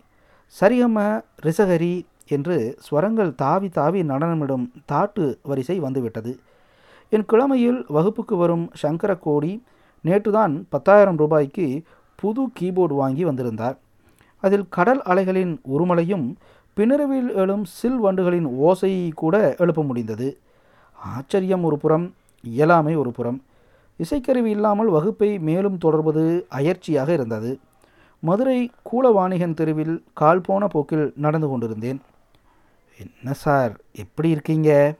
சரியம 0.59 1.23
ரிசகரி 1.43 2.05
என்று 2.27 2.77
ஸ்வரங்கள் 2.89 3.35
தாவி 3.35 3.69
தாவி 3.69 4.03
நடனமிடும் 4.03 4.71
தாட்டு 4.91 5.35
வரிசை 5.43 5.79
வந்துவிட்டது. 5.79 6.39
என் 7.09 7.25
கிழமையில் 7.25 7.83
வகுப்புக்கு 7.87 8.35
வரும் 8.35 8.71
சங்கரகோடி 8.81 9.61
நேற்றுதான் 10.03 10.63
பத்தாயிரம் 10.69 11.17
ரூபாய்க்கு 11.17 11.83
புது 12.15 12.41
கீபோர்டு 12.59 12.95
வாங்கி 12.95 13.23
வந்திருந்தார். 13.23 13.77
அதில் 14.41 14.65
கடல் 14.69 15.01
அலைகளின் 15.01 15.61
உருமலையும் 15.71 16.35
பின்னரவில் 16.77 17.33
எழும் 17.33 17.65
சில் 17.65 17.99
வண்டுகளின் 18.03 18.47
ஓசையை 18.61 19.11
கூட 19.13 19.55
எழுப்ப 19.57 19.83
முடிந்தது. 19.83 20.39
ஆச்சரியம் 20.93 21.63
ஒரு 21.63 21.77
புறம் 21.77 22.15
இயலாமை 22.43 22.95
ஒரு 22.95 23.11
புறம். 23.11 23.43
இசைக்கருவி 23.99 24.45
இல்லாமல் 24.45 24.87
வகுப்பை 24.87 25.39
மேலும் 25.39 25.77
தொடர்வது 25.77 26.45
அயற்சியாக 26.49 27.13
இருந்தது. 27.13 27.59
மதுரை 28.19 28.71
கூலவாணிகன் 28.91 29.53
தெருவில் 29.53 30.03
கால் 30.13 30.41
போன 30.41 30.67
போக்கில் 30.67 31.13
நடந்து 31.15 31.47
கொண்டிருந்தேன். 31.47 32.01
என்ன 32.99 33.33
சார் 33.33 33.79
எப்படி 33.91 34.29
இருக்கீங்க? 34.29 34.95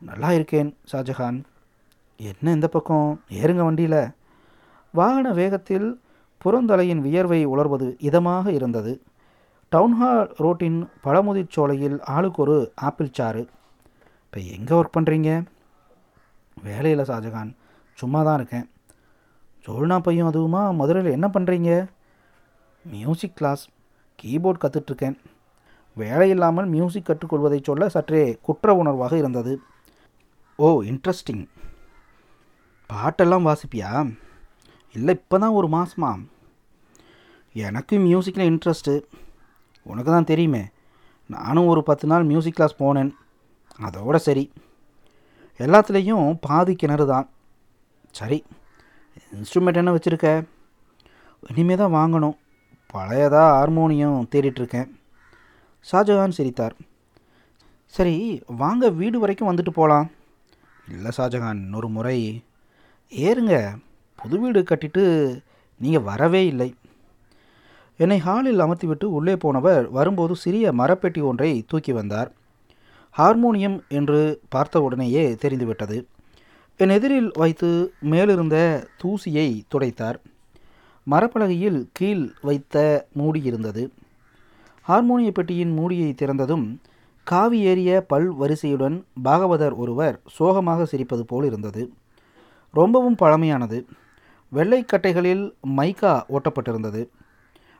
நல்லா 0.00 0.32
இருக்கேன் 0.32 0.76
ஷாஜஹான் 0.92 1.38
என்ன 2.16 2.52
இந்த 2.52 2.68
பக்கம்? 2.68 3.20
ஏறுங்க 3.30 3.62
வண்டியில். 3.64 4.02
வாகன 4.92 5.32
வேகத்தில் 5.32 6.00
புறந்தலையின் 6.44 7.04
வியர்வை 7.06 7.40
உலர்வது 7.46 7.88
இதமாக 8.08 8.46
இருந்தது. 8.48 8.92
டவுன்ஹால் 9.72 10.22
ரோட்டின் 10.44 10.78
பழமுதிர் 11.04 11.52
சோலையில் 11.54 11.96
ஆளுக்கு 12.14 12.42
ஒரு 12.42 12.56
ஆப்பிள் 12.88 13.14
சாறு. 13.18 13.42
இப்போ 14.24 14.40
எங்கே 14.56 14.74
ஒர்க் 14.78 14.96
பண்ணுறீங்க 14.98 15.30
வேலையில் 16.62 17.08
ஷாஜகான். 17.10 17.50
சும்மா 17.98 18.22
தான் 18.22 18.38
இருக்கேன். 18.40 18.66
ஜோல்னா 19.66 19.98
பையன் 19.98 20.28
அதுவுமா? 20.30 20.62
மதுரையில் 20.74 21.16
என்ன 21.16 21.28
பண்ணுறீங்க 21.34 21.70
மியூசிக் 22.84 23.36
கிளாஸ். 23.36 23.64
கீபோர்ட் 24.22 24.62
கற்றுட்ருக்கேன் 24.64 25.16
வேலையில்லாமல் 25.96 26.68
மியூசிக் 26.74 27.08
கற்றுக்கொள்வதை 27.08 27.58
சொல்ல 27.62 27.88
சற்றே 27.88 28.38
குற்ற 28.42 28.74
உணர்வாக 28.82 29.12
இருந்தது. 29.12 29.52
Oh 30.56 30.82
interesting. 30.82 31.44
பாட்டெல்லாம் 32.90 33.48
வாசிப்பியா? 33.48 33.90
இல்லை 34.94 35.14
இப்போ 35.18 35.36
தான் 35.38 35.56
ஒரு 35.58 35.68
மாதமா 35.76 36.10
எனக்கு 37.54 37.94
மியூசிக்கில் 38.06 38.48
இன்ட்ரெஸ்ட்டு 38.50 38.94
உனக்கு 39.90 40.10
தான் 40.10 40.28
தெரியுமே. 40.30 40.62
நானும் 41.34 41.70
ஒரு 41.72 41.80
பத்து 41.88 42.06
நாள் 42.10 42.28
மியூசிக் 42.30 42.56
கிளாஸ் 42.58 42.80
போனேன். 42.82 43.10
அதோட 43.86 44.16
சரி. 44.26 44.44
எல்லாத்துலேயும் 45.64 46.26
பாதி 46.46 46.74
கிணறு 46.74 47.06
தான். 47.12 47.26
சரி 48.18 48.38
இன்ஸ்ட்ருமெண்ட் 49.36 49.80
என்ன 49.80 49.90
வச்சுருக்க? 49.96 50.28
இனிமே 51.50 51.74
தான் 51.82 51.96
வாங்கணும். 51.98 52.36
பழையதாக 52.94 53.56
ஹார்மோனியம் 53.56 54.28
தேடிட்டுருக்கேன் 54.32 54.88
ஷாஜஹான் 55.90 56.36
சிரித்தார். 56.38 56.74
சரி 57.94 58.16
வாங்க 58.62 58.90
வீடு 59.00 59.18
வரைக்கும் 59.18 59.50
வந்துட்டு 59.50 59.72
போகலாம் 59.78 60.08
இல்லை 60.94 61.10
ஷாஜஹான் 61.16 61.62
இன்னொரு 61.66 61.88
முறை. 61.96 62.18
ஏறுங்க. 63.12 63.54
புது 64.22 64.38
வீடு 64.40 64.60
கட்டிட்டு 64.60 65.04
நீங்கள் 65.78 66.02
வரவே 66.02 66.46
இல்லை. 66.46 66.74
என்னை 67.96 68.18
ஹாலில் 68.18 68.60
அமர்த்திவிட்டு 68.60 69.04
உள்ளே 69.04 69.36
போனவர் 69.36 69.90
வரும்போது 69.90 70.36
சிறிய 70.36 70.72
மரப்பெட்டி 70.72 71.22
ஒன்றை 71.22 71.64
தூக்கி 71.68 71.92
வந்தார். 71.92 72.32
ஹார்மோனியம் 73.18 73.82
என்று 73.88 74.40
பார்த்தவுடனேயே 74.48 75.34
தெரிந்துவிட்டது. 75.34 76.06
என் 76.76 76.88
எதிரில் 76.88 77.30
வைத்து 77.34 77.70
மேலிருந்த 78.00 78.86
தூசியை 79.02 79.48
துடைத்தார். 79.68 80.18
மரப்பலகையில் 81.10 81.86
கீழ் 81.92 82.32
வைத்த 82.42 83.06
மூடி 83.12 83.42
இருந்தது. 83.42 83.92
ஹார்மோனிய 84.82 85.32
பெட்டியின் 85.32 85.72
மூடியை 85.72 86.14
திறந்ததும் 86.18 86.76
காவி 87.22 87.58
ஏறிய 87.60 88.04
பல் 88.08 88.28
வரிசையுடன் 88.40 89.04
பாகவதர் 89.24 89.74
ஒருவர் 89.74 90.20
சோகமாக 90.26 90.86
சிரிப்பது 90.96 91.20
போல் 91.20 91.44
இருந்தது. 91.44 91.92
ரொம்பவும் 92.74 93.14
பழமையானது. 93.14 93.86
வெள்ளைக்கட்டைகளில் 94.52 95.54
மைக்கா 95.76 96.22
ஒட்டப்பட்டிருந்தது 96.28 97.02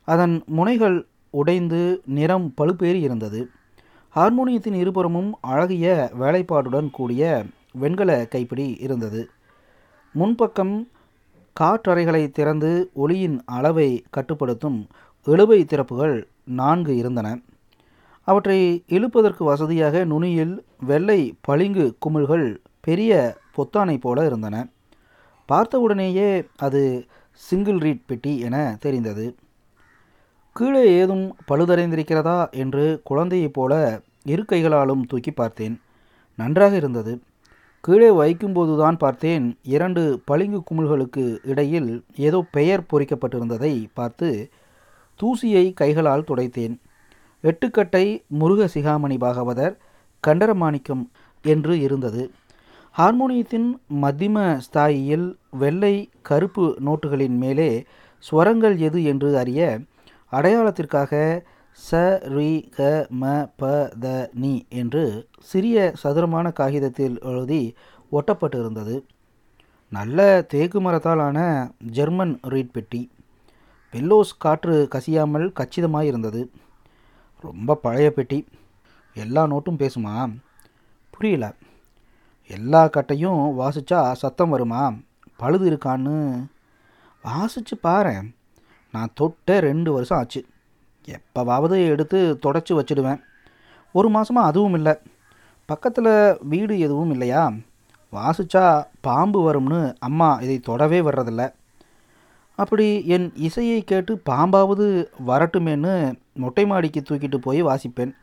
அதன் 0.04 0.42
முனைகள் 0.46 1.06
உடைந்து 1.30 2.00
நிறம் 2.04 2.54
பழுப்பேறி 2.56 3.00
இருந்தது 3.00 3.50
ஹார்மோனியத்தின் 4.16 4.74
இருபுறமும் 4.74 5.36
அழகிய 5.40 6.10
வேலைப்பாடுடன் 6.20 6.90
கூடிய 6.90 7.44
வெண்கல 7.72 8.26
கைப்பிடி 8.26 8.76
இருந்தது. 8.80 9.30
முன்பக்கம் 10.14 10.86
காற்றறைகளை 11.60 12.30
திறந்து 12.30 12.90
ஒளியின் 12.94 13.42
அளவை 13.44 14.04
கட்டுப்படுத்தும் 14.10 14.86
இழுவை 15.26 15.64
திறப்புகள் 15.64 16.16
நான்கு 16.44 16.96
இருந்தன. 16.96 17.28
அவற்றை 18.24 18.84
இழுப்பதற்கு 18.88 19.44
வசதியாக 19.44 20.04
நுனியில் 20.04 20.64
வெள்ளை 20.86 21.20
பளிங்கு 21.40 21.96
குமிழ்கள் 21.98 22.56
பெரிய 22.80 23.36
பொத்தானை 23.56 24.00
போல 24.00 24.26
இருந்தன. 24.26 24.56
பார்த்தவுடனேயே 25.50 26.30
அது 26.58 26.82
சிங்கிள் 27.40 27.78
ரீட் 27.78 28.06
பெட்டி 28.06 28.32
என 28.46 28.56
தெரிந்தது. 28.80 29.26
கீழே 30.56 30.82
ஏதும் 31.00 31.26
பழுதடைந்திருக்கிறதா 31.48 32.38
என்று 32.62 32.84
குழந்தையைப் 33.04 33.56
போல 33.58 33.74
இரு 34.24 34.42
கைகளாலும் 34.44 35.04
தூக்கி 35.10 35.30
பார்த்தேன். 35.30 35.76
நன்றாக 36.38 36.74
இருந்தது. 36.76 37.12
கீழே 37.84 38.08
வைக்கும்போதுதான் 38.12 38.98
பார்த்தேன் 38.98 39.44
இரண்டு 39.74 40.02
பளிங்கு 40.24 40.60
குமிழ்களுக்கு 40.70 41.24
இடையில் 41.52 41.90
ஏதோ 42.26 42.38
பெயர் 42.56 42.82
பொறிக்கப்பட்டிருந்ததை 42.92 43.72
பார்த்து 43.98 44.28
தூசியை 45.20 45.64
கைகளால் 45.74 46.26
துடைத்தேன். 46.28 46.76
எட்டுக்கட்டை 47.42 48.04
முருக 48.40 48.68
சிகாமணி 48.74 49.16
பாகவதர் 49.24 49.74
கண்டரமாணிக்கம் 50.26 51.04
என்று 51.44 51.74
இருந்தது. 51.86 52.22
ஹார்மோனியத்தின் 52.96 53.68
மத்திம 54.02 54.36
ஸ்தாயியில் 54.66 55.26
வெள்ளை 55.50 56.10
கருப்பு 56.22 56.64
நோட்டுகளின் 56.86 57.36
மேலே 57.36 57.84
ஸ்வரங்கள் 58.24 58.76
எது 58.78 59.04
என்று 59.04 59.38
அறிய 59.38 59.60
அடையாளத்திற்காக 60.32 61.12
ச 61.78 62.00
ரி 62.34 62.68
க 62.70 62.88
ம 63.20 63.52
ப 63.56 63.70
த 64.00 64.30
நி 64.34 64.66
என்று 64.68 65.04
சிறிய 65.40 65.92
சதுரமான 66.02 66.52
காகிதத்தில் 66.52 67.16
எழுதி 67.22 67.62
ஒட்டப்பட்டிருந்தது. 68.12 68.96
நல்ல 69.92 70.42
தேக்கு 70.48 70.80
மரத்தாலான 70.80 71.38
ஜெர்மன் 71.90 72.38
ரீட் 72.42 72.72
பெட்டி. 72.72 73.02
பெல்லோஸ் 73.92 74.36
காற்று 74.38 74.88
கசியாமல் 74.94 75.48
கச்சிதமாக 75.52 76.04
இருந்தது 76.04 76.42
ரொம்ப 77.44 77.74
பழைய 77.74 78.12
பெட்டி. 78.12 78.40
எல்லா 79.16 79.44
நோட்டும் 79.46 79.80
பேசுமா? 79.82 80.14
புரியல. 81.10 81.46
எல்லா 82.50 82.86
கட்டையும் 82.86 83.60
வாசித்தா 83.60 84.12
சத்தம் 84.12 84.48
வருமா? 84.48 84.94
பழுது 85.36 85.70
இருக்கான்னு 85.70 86.46
வாசித்து 87.22 87.76
பாரு 87.76 88.22
நான் 88.92 89.10
தொட்ட 89.14 89.60
ரெண்டு 89.60 89.92
வருஷம் 89.92 90.18
ஆச்சு. 90.18 90.44
எப்போவாவது 91.04 91.88
எடுத்து 91.88 92.38
தொடச்சி 92.46 92.72
வச்சிடுவேன். 92.72 93.20
ஒரு 93.92 94.10
மாதமாக 94.10 94.48
அதுவும் 94.50 94.74
இல்லை. 94.74 94.98
பக்கத்தில் 95.66 96.36
வீடு 96.40 96.78
எதுவும் 96.78 97.10
இல்லையா? 97.10 97.52
வாசிச்சா 98.12 98.84
பாம்பு 99.00 99.52
வரும்னு 99.52 99.94
அம்மா 99.98 100.38
இதை 100.40 100.58
தொடவே 100.58 101.00
வர்றதில்ல. 101.00 101.52
அப்படி 102.54 103.06
என் 103.06 103.32
இசையை 103.36 103.82
கேட்டு 103.82 104.22
பாம்பாவது 104.30 105.06
வரட்டுமேன்னு 105.26 106.20
மொட்டை 106.34 106.66
மாடிக்கு 106.66 107.02
தூக்கிட்டு 107.02 107.36
போய் 107.36 107.62
வாசிப்பேன். 107.62 108.14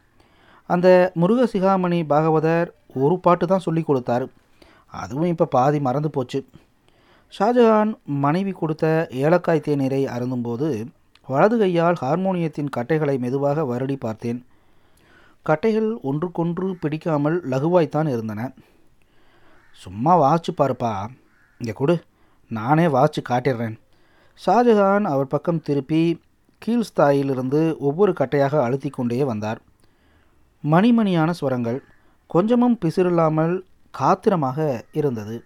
அந்த 0.68 1.12
முருகசிகாமணி 1.16 2.04
பாகவதர் 2.10 2.68
ஒரு 3.04 3.16
பாட்டு 3.26 3.46
தான் 3.48 3.66
சொல்லி 3.66 3.82
கொடுத்தார். 3.84 4.26
அதுவும் 5.02 5.32
இப்போ 5.34 5.46
பாதி 5.56 5.80
மறந்து 5.88 6.10
போச்சு. 6.10 6.40
ஷாஜஹான் 7.34 7.92
மனைவி 8.26 8.52
கொடுத்த 8.52 8.86
ஏலக்காய் 9.24 9.66
தேநீரை 9.66 10.02
அருந்தும்போது 10.16 10.68
வலது 11.30 11.56
கையால் 11.58 11.98
ஹார்மோனியத்தின் 12.02 12.74
கட்டைகளை 12.76 13.16
மெதுவாக 13.24 13.66
வருடி 13.72 13.96
பார்த்தேன். 14.06 14.40
கட்டைகள் 15.50 15.90
ஒன்றுக்கொன்று 16.10 16.68
பிடிக்காமல் 16.84 17.38
லகுவாய்த்தான் 17.52 18.10
இருந்தன. 18.14 18.42
சும்மா 19.82 20.14
வாச்சு 20.24 20.52
பாருப்பா. 20.58 20.92
இங்கே 21.62 21.74
கொடு. 21.80 21.96
நானே 22.52 22.86
வாச்சு 22.96 23.22
காட்டிடுறேன். 23.30 23.76
ஷாஜஹான் 24.46 25.06
அவர் 25.14 25.34
பக்கம் 25.34 25.62
திருப்பி 25.68 26.02
கீழ்ஸ்தாயிலிருந்து 26.62 27.62
ஒவ்வொரு 27.88 28.12
கட்டையாக 28.20 28.62
அழுத்தி 28.66 28.90
கொண்டே 28.90 29.24
வந்தார். 29.24 29.60
மணிமணியான 30.64 31.34
ஸ்வரங்கள். 31.40 31.80
கொஞ்சமும் 32.28 32.80
பிசிறில்லாமல் 32.86 33.62
காத்திரமாக 33.92 34.86
இருந்தது. 34.92 35.44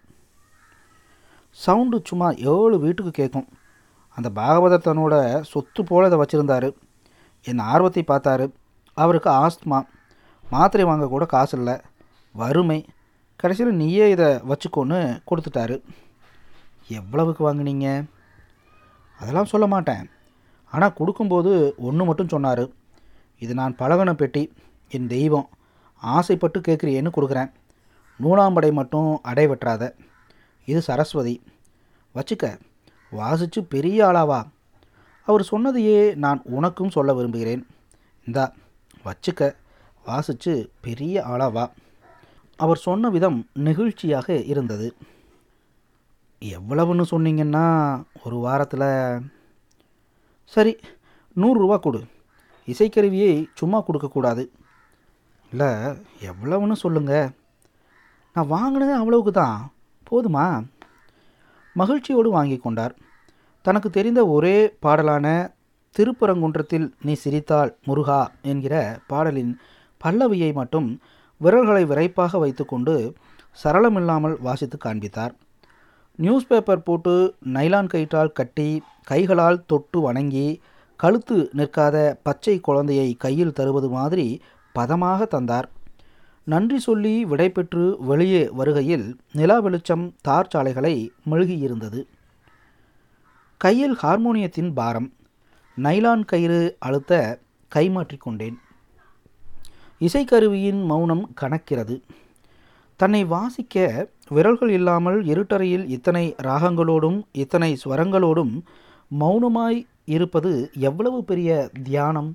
சவுண்டு 1.50 2.02
சும்மா 2.06 2.32
ஏழு 2.32 2.80
வீட்டுக்கு 2.80 3.12
கேட்கும். 3.12 3.48
அந்த 4.16 4.30
பாகவதர் 4.36 4.88
தன்னோட 4.88 5.42
சொத்து 5.42 5.84
போல 5.84 6.08
இதை 6.08 6.20
வச்சுருந்தாரு. 6.20 6.76
என் 7.44 7.60
ஆர்வத்தை 7.60 8.04
பார்த்தாரு. 8.08 8.52
அவருக்கு 8.94 9.30
ஆஸ்துமா. 9.30 9.88
மாத்திரை 10.50 10.86
வாங்க 10.86 11.08
கூட 11.08 11.26
காசு 11.26 11.58
இல்லை. 11.58 11.80
வறுமை. 12.32 12.86
கடைசியில் 13.36 13.76
நீயே 13.76 14.10
இதை 14.10 14.26
வச்சுக்கோன்னு 14.26 15.22
கொடுத்துட்டாரு. 15.30 15.82
எவ்வளவுக்கு 16.88 17.54
வாங்குனீங்க? 17.54 18.10
அதெல்லாம் 19.20 19.46
சொல்ல 19.46 19.68
மாட்டேன். 19.68 20.10
ஆனால் 20.72 20.94
கொடுக்கும்போது 20.94 21.74
ஒன்று 21.78 22.06
மட்டும் 22.06 22.28
சொன்னார். 22.28 22.70
இது 23.40 23.54
நான் 23.54 23.76
பழகின 23.76 24.14
பெட்டி. 24.14 24.54
என் 24.90 25.08
தெய்வம். 25.08 25.50
ஆசைப்பட்டு 26.02 26.60
கேட்குறியேன்னு 26.60 27.12
கொடுக்குறேன். 27.16 27.52
நூலாம்படை 28.24 28.72
மட்டும் 28.72 29.20
அடை 29.22 29.48
வெட்டுறாத. 29.48 29.92
இது 30.66 30.82
சரஸ்வதி. 30.82 31.42
வச்சுக்க 32.16 32.60
வாசித்து 33.12 33.64
பெரிய 33.64 34.06
ஆளாவா? 34.06 34.44
அவர் 35.26 35.44
சொன்னதையே 35.44 36.16
நான் 36.16 36.42
உனக்கும் 36.44 36.90
சொல்ல 36.90 37.14
விரும்புகிறேன். 37.14 37.68
இந்தா 38.26 38.54
வச்சுக்க 39.06 39.56
வாசித்து 40.06 40.72
பெரிய 40.82 41.24
ஆளாவா? 41.24 41.72
அவர் 42.58 42.78
சொன்ன 42.78 43.10
விதம் 43.10 43.48
நெகிழ்ச்சியாக 43.56 44.46
இருந்தது. 44.46 44.96
எவ்வளவுன்னு 46.42 47.04
சொன்னீங்கன்னா 47.12 48.04
ஒரு 48.26 48.36
வாரத்தில் 48.36 49.22
சரி 50.44 50.78
நூறுரூவா 51.36 51.80
கொடு. 51.80 52.04
இசைக்கருவியை 52.66 53.46
சும்மா 53.54 53.82
கொடுக்கக்கூடாது. 53.82 54.52
இல்லை 55.52 55.70
எவ்வளவுன்னு 56.30 56.76
சொல்லுங்கள் 56.84 57.32
நான் 58.36 58.48
வாங்கினது 58.48 58.94
அவ்வளவுக்கு 58.94 59.32
தான் 59.32 59.72
போதுமா? 60.12 60.46
மகிழ்ச்சியோடு 61.76 62.30
வாங்கி 62.32 62.58
கொண்டார். 62.58 62.94
தனக்கு 63.66 63.90
தெரிந்த 63.90 64.22
ஒரே 64.28 64.56
பாடலான 64.86 65.26
திருப்பரங்குன்றத்தில் 65.96 66.88
நீ 67.02 67.14
சிரித்தால் 67.14 67.72
முருகா 67.86 68.22
என்கிற 68.42 68.76
பாடலின் 69.08 69.60
பல்லவியை 70.02 70.54
மட்டும் 70.54 70.88
விரல்களை 71.42 71.84
விரைப்பாக 71.86 72.40
வைத்துக்கொண்டு 72.40 72.96
சரளமில்லாமல் 73.64 74.36
வாசித்து 74.40 74.78
காண்பித்தார். 74.78 75.34
நியூஸ் 76.16 76.48
பேப்பர் 76.48 76.84
போட்டு 76.84 77.14
நைலான் 77.56 77.92
கயிற்றால் 77.94 78.36
கட்டி 78.40 78.70
கைகளால் 79.04 79.66
தொட்டு 79.66 80.00
வணங்கி 80.02 80.48
கழுத்து 80.96 81.38
நிற்காத 81.58 81.98
பச்சை 82.24 82.60
குழந்தையை 82.60 83.14
கையில் 83.14 83.54
தருவது 83.54 83.90
மாதிரி 83.90 84.42
பதமாக 84.74 85.26
தந்தார். 85.26 85.68
நன்றி 86.48 86.80
சொல்லி 86.80 87.26
விடைபெற்று 87.26 87.84
வெளியே 88.00 88.44
வருகையில் 88.60 89.08
நிலா 89.32 89.60
வெளிச்சம் 89.60 90.06
தார் 90.22 90.52
சாலைகளை 90.54 90.96
மெழுகியிருந்தது. 91.30 92.02
கையில் 93.62 93.96
ஹார்மோனியத்தின் 94.02 94.72
பாரம் 94.74 95.10
நைலான் 95.78 96.26
கயிறு 96.26 96.62
அழுத்த 96.80 97.40
கைமாற்றிக் 97.72 98.24
கொண்டேன். 98.26 98.58
இசைக்கருவியின் 100.02 100.82
மௌனம் 100.86 101.24
கணக்கிறது 101.42 101.96
தன்னை 103.00 103.22
வாசிக்க 103.26 103.86
விரல்கள் 104.30 104.70
இல்லாமல் 104.70 105.20
இருட்டறையில் 105.24 105.86
இத்தனை 105.88 106.26
ராகங்களோடும் 106.44 107.20
இத்தனை 107.32 107.78
ஸ்வரங்களோடும் 107.84 108.54
மௌனமாய் 109.20 109.80
இருப்பது 110.06 110.52
எவ்வளவு 110.80 111.24
பெரிய 111.24 111.70
தியானம்? 111.84 112.30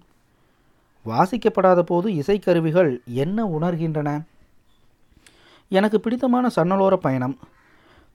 வாசிக்கப்படாத 1.06 1.80
போது 1.80 2.10
இசைக்கருவிகள் 2.10 2.90
என்ன 3.04 3.44
உணர்கின்றன? 3.44 4.10
எனக்கு 5.68 6.00
பிடித்தமான 6.00 6.50
சன்னலோர 6.56 6.94
பயணம். 6.96 7.36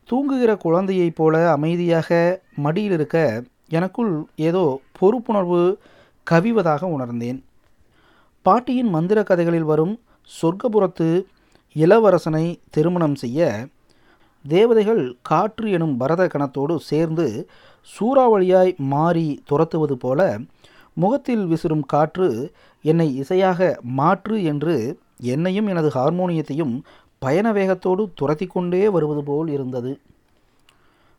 தூங்குகிற 0.09 0.57
குழந்தையைப் 0.57 1.15
போல 1.15 1.51
அமைதியாக 1.51 2.41
மடியில் 2.55 2.91
இருக்க 2.91 3.43
எனக்குள் 3.69 4.13
ஏதோ 4.35 4.63
பொறுப்புணர்வு 4.99 5.61
கவிவதாக 6.27 6.83
உணர்ந்தேன். 6.83 7.39
பாட்டியின் 8.45 8.89
மந்திர 8.89 9.23
கதைகளில் 9.23 9.63
வரும் 9.63 9.93
சொர்க்கபுரத்து 10.31 11.09
இளவரசனை 11.75 12.45
திருமணம் 12.69 13.15
செய்ய 13.15 13.67
தேவதைகள் 14.45 15.17
காற்று 15.21 15.71
எனும் 15.71 15.97
பரத 15.97 16.23
கணத்தோடு 16.27 16.75
சேர்ந்து 16.79 17.47
சூறாவளியாய் 17.89 18.71
மாறி 18.93 19.27
துரத்துவது 19.45 19.95
போல 19.97 20.39
முகத்தில் 20.93 21.45
விசிறும் 21.45 21.85
காற்று 21.85 22.51
என்னை 22.81 23.07
இசையாக 23.21 23.77
மாற்று 23.81 24.43
என்று 24.43 24.99
என்னையும் 25.21 25.67
எனது 25.67 25.89
ஹார்மோனியத்தையும் 25.89 26.81
பயண 27.19 27.51
வேகத்தோடு 27.51 28.09
துரத்தி 28.13 28.47
கொண்டே 28.47 28.89
வருவது 28.89 29.23
போல் 29.23 29.47
இருந்தது. 29.47 29.99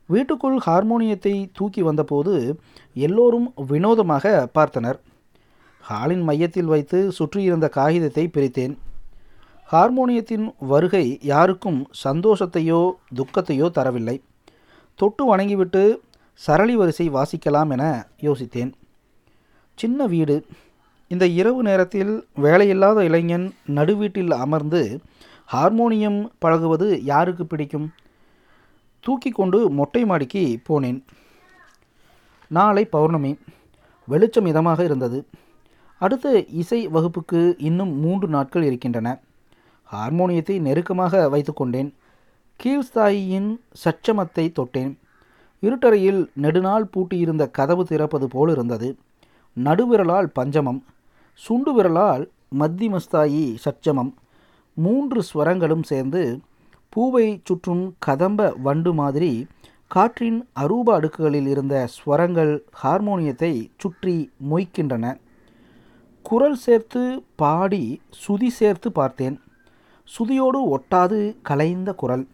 வீட்டுக்குள் 0.09 0.57
ஹார்மோனியத்தை 0.65 1.49
தூக்கி 1.53 1.81
வந்தபோது 1.81 2.59
எல்லோரும் 2.93 3.53
வினோதமாக 3.67 4.49
பார்த்தனர். 4.59 4.99
ஹாலின் 5.79 6.21
மையத்தில் 6.21 6.65
வைத்து 6.65 7.11
சுற்றியிருந்த 7.11 7.69
காகிதத்தை 7.69 8.29
பிரித்தேன். 8.33 8.77
ஹார்மோனியத்தின் 9.71 10.53
வருகை 10.57 11.19
யாருக்கும் 11.21 11.87
சந்தோஷத்தையோ 12.03 12.91
துக்கத்தையோ 13.15 13.69
தரவில்லை. 13.77 14.21
தொட்டு 14.95 15.25
வணங்கிவிட்டு 15.25 16.01
சரளி 16.33 16.75
வரிசை 16.75 17.09
வாசிக்கலாம் 17.09 17.69
என 17.69 18.07
யோசித்தேன். 18.21 18.71
சின்ன 19.75 20.05
வீடு. 20.05 20.45
இந்த 21.07 21.25
இரவு 21.27 21.63
நேரத்தில் 21.63 22.27
வேலையில்லாத 22.41 22.99
இளைஞன் 22.99 23.53
நடுவீட்டில் 23.67 24.33
அமர்ந்து 24.33 24.99
ஹார்மோனியம் 25.53 26.31
பழகுவது 26.39 27.03
யாருக்கு 27.03 27.45
பிடிக்கும்? 27.45 27.93
தூக்கி 28.99 29.29
கொண்டு 29.29 29.69
மொட்டை 29.69 30.05
மாடிக்கு 30.05 30.43
போனேன். 30.69 30.99
நாளை 32.47 32.85
பௌர்ணமி. 32.85 33.37
வெளிச்சம் 34.07 34.45
இதமாக 34.45 34.83
இருந்தது. 34.83 35.25
அடுத்த 35.97 36.43
இசை 36.61 36.87
வகுப்புக்கு 36.87 37.55
இன்னும் 37.57 37.93
மூன்று 37.99 38.27
நாட்கள் 38.27 38.63
இருக்கின்றன. 38.63 39.21
ஹார்மோனியத்தை 39.93 40.59
நெருக்கமாக 40.59 41.29
வைத்துக்கொண்டேன் 41.29 41.89
கீழ்ஸ்தாயியின் 42.59 43.49
சச்சமத்தை 43.83 44.45
தொட்டேன். 44.59 44.93
இருட்டறையில் 45.63 46.21
நெடுநாள் 46.33 46.89
பூட்டியிருந்த 46.93 47.51
கதவு 47.51 47.83
திறப்பது 47.83 48.27
போல் 48.27 48.49
இருந்தது 48.49 48.97
நடுவிரலால் 49.57 50.29
பஞ்சமம் 50.39 50.81
சுண்டு 51.39 51.71
விரலால் 51.73 52.23
மத்திமஸ்தாயி 52.59 53.45
சச்சமம். 53.65 54.11
மூன்று 54.77 55.23
ஸ்வரங்களும் 55.29 55.83
சேர்ந்து 55.83 56.23
பூவை 56.89 57.27
சுற்றும் 57.43 57.95
கதம்ப 58.05 58.49
வண்டு 58.57 58.93
மாதிரி 58.93 59.47
காற்றின் 59.87 60.39
அரூப 60.59 60.87
அடுக்குகளில் 60.97 61.47
இருந்த 61.47 61.75
ஸ்வரங்கள் 61.95 62.53
ஹார்மோனியத்தை 62.83 63.53
சுற்றி 63.77 64.15
மொய்க்கின்றன. 64.51 65.05
குரல் 66.25 66.55
சேர்த்து 66.55 67.01
பாடி 67.35 68.01
சுதி 68.23 68.49
சேர்த்து 68.59 68.91
பார்த்தேன். 68.91 69.37
சுதியோடு 70.07 70.59
ஒட்டாது 70.75 71.19
கலைந்த 71.41 71.93
குரல். 71.93 72.25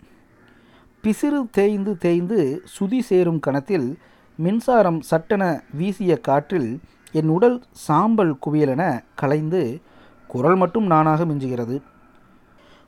பிசிறு 1.04 1.40
தேய்ந்து 1.52 1.98
தேய்ந்து 1.98 2.40
சுதி 2.76 3.00
சேரும் 3.00 3.40
கணத்தில் 3.40 3.98
மின்சாரம் 4.40 5.00
சட்டென 5.02 5.44
வீசிய 5.74 6.18
காற்றில் 6.18 6.72
என் 7.12 7.28
உடல் 7.28 7.64
சாம்பல் 7.72 8.38
குவியலென 8.46 9.04
கலைந்து 9.16 9.82
குரல் 10.28 10.56
மட்டும் 10.56 10.86
நானாக 10.86 11.26
மிஞ்சுகிறது. 11.26 11.82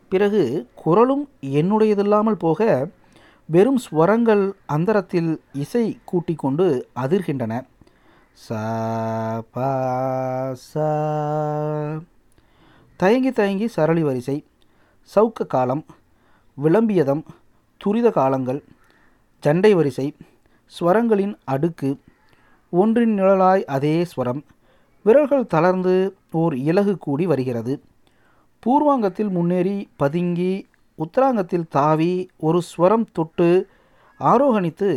பிறகு 0.10 0.70
குரலும் 0.76 1.30
என்னுடையதில்லாமல் 1.42 2.42
போக 2.46 2.90
வெறும் 3.46 3.80
ஸ்வரங்கள் 3.92 4.52
அந்தரத்தில் 4.66 5.42
இசை 5.54 6.00
கூட்டிக் 6.06 6.38
கொண்டு 6.38 6.88
அதிர்கின்றன. 6.96 7.54
ச 8.48 8.54
தயங்கி 12.96 13.32
தயங்கி 13.32 13.68
சரளி 13.68 14.04
வரிசை. 14.04 14.46
சவுக்க 15.16 15.48
காலம். 15.48 15.86
விளம்பியதம். 16.64 17.24
துரித 17.78 18.12
காலங்கள். 18.12 18.64
சண்டை 19.40 19.74
வரிசை. 19.74 20.16
ஸ்வரங்களின் 20.66 21.38
அடுக்கு. 21.44 21.90
ஒன்றின் 22.72 23.16
நிழலாய் 23.20 23.64
அதே 23.76 23.96
ஸ்வரம். 24.12 24.42
விரல்கள் 25.06 25.52
தளர்ந்து 25.54 25.96
ஓர் 26.32 26.56
இலகு 26.70 26.98
கூடி 26.98 27.26
வருகிறது. 27.26 27.74
பூர்வாங்கத்தில் 28.64 29.30
முன்னேறி 29.30 29.78
பதுங்கி 29.96 30.54
உத்தராங்கத்தில் 30.98 31.66
தாவி 31.70 32.14
ஒரு 32.38 32.62
ஸ்வரம் 32.70 33.06
தொட்டு 33.12 33.50
ஆரோகணித்து 34.20 34.90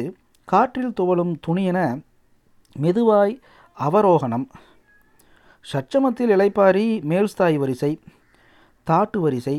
காற்றில் 0.44 0.92
துவளும் 1.00 1.34
துணியென 1.46 1.78
மெதுவாய் 2.80 3.34
அவரோகணம். 3.78 4.46
சச்சமத்தில் 5.72 6.32
இலைப்பாரி 6.36 6.86
மேல்ஸ்தாய் 7.10 7.56
வரிசை 7.56 7.92
தாட்டு 8.90 9.18
வரிசை. 9.18 9.56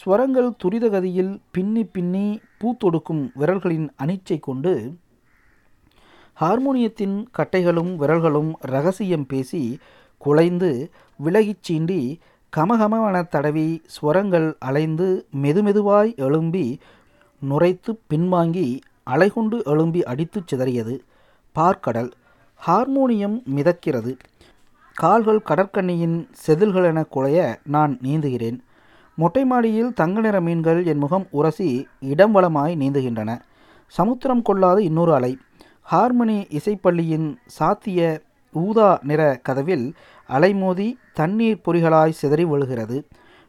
ஸ்வரங்கள் 0.00 0.50
துரிதகதியில் 0.64 1.32
பின்னி 1.50 1.84
பின்னி 1.84 2.26
பூத்தொடுக்கும் 2.60 3.22
விரல்களின் 3.38 3.88
அனிச்சை 4.02 4.38
கொண்டு 4.40 4.72
ஹார்மோனியத்தின் 6.40 7.26
கட்டைகளும் 7.38 7.96
விரல்களும் 7.96 8.52
ரகசியம் 8.60 9.26
பேசி 9.26 9.78
குலைந்து 10.18 10.90
விலகிச் 11.24 11.72
சீண்டி 11.72 12.18
கமகமவன 12.56 13.28
தடவி 13.28 13.82
ஸ்வரங்கள் 13.86 14.54
அலைந்து 14.58 15.26
மெதுமெதுவாய் 15.42 16.16
எழும்பி 16.16 16.78
நுரைத்து 17.50 17.98
பின்வாங்கி 18.10 18.80
அலைகொண்டு 19.10 19.64
எழும்பி 19.64 20.02
அடித்துச் 20.02 20.54
சிதறியது. 20.54 20.98
பார்க்கடல். 21.54 22.10
ஹார்மோனியம் 22.66 23.42
மிதக்கிறது. 23.56 24.18
கால்கள் 24.94 25.42
கடற்கண்ணியின் 25.42 26.28
செதில்களென 26.46 27.04
குலைய 27.12 27.56
நான் 27.64 27.98
நீந்துகிறேன். 28.02 28.58
மொட்டை 29.16 29.44
மாடியில் 29.44 29.92
தங்க 29.92 30.20
நிற 30.20 30.40
மீன்கள் 30.40 30.86
என் 30.86 30.98
முகம் 30.98 31.26
உரசி 31.30 31.88
இடம் 32.00 32.34
வளமாய் 32.34 32.76
நீந்துகின்றன. 32.76 33.40
சமுத்திரம் 33.86 34.42
கொள்ளாத 34.42 34.82
இன்னொரு 34.82 35.14
அலை. 35.14 35.38
ஹார்மனி 35.86 36.36
இசைப்பள்ளியின் 36.58 37.28
சாத்திய 37.58 38.00
ஊதா 38.54 38.88
நிற 39.02 39.22
கதவில் 39.48 39.86
அலைமோதி 40.28 40.86
தண்ணீர் 41.12 41.62
பொறிகளாய் 41.64 42.18
சிதறி 42.20 42.44
விழுகிறது. 42.44 42.96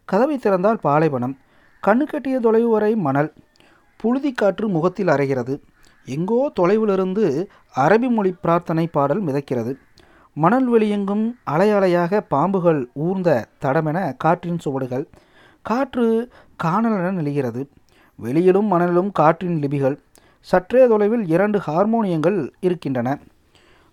கதவை 0.09 0.37
திறந்தால் 0.37 0.79
பாலைவனம். 0.81 1.35
கண்ணு 1.83 2.05
கட்டிய 2.11 2.39
தொலைவு 2.39 2.69
வரை 2.69 2.91
மணல். 3.07 3.29
புழுதி 3.99 4.31
காற்று 4.31 4.67
முகத்தில் 4.67 5.07
அரைகிறது 5.07 5.55
எங்கோ 6.07 6.39
தொலைவிலிருந்து 6.59 7.25
அரபி 7.75 8.09
மொழி 8.09 8.31
பிரார்த்தனை 8.43 8.85
பாடல் 8.87 9.23
மிதக்கிறது. 9.23 9.73
மணல் 10.37 10.67
வெளியெங்கும் 10.73 11.25
அலையலையாக 11.51 12.21
பாம்புகள் 12.33 12.81
ஊர்ந்த 13.05 13.29
தடமென 13.63 13.97
காற்றின் 14.23 14.61
சுவடுகள். 14.65 15.05
காற்று 15.69 16.07
காணலென 16.63 17.11
நெளிகிறது 17.19 17.63
வெளியிலும் 18.19 18.71
மணலிலும் 18.71 19.11
காற்றின் 19.19 19.59
லிபிகள். 19.63 19.97
சற்றே 20.41 20.87
தொலைவில் 20.87 21.27
இரண்டு 21.27 21.59
ஹார்மோனியங்கள் 21.67 22.49
இருக்கின்றன. 22.59 23.19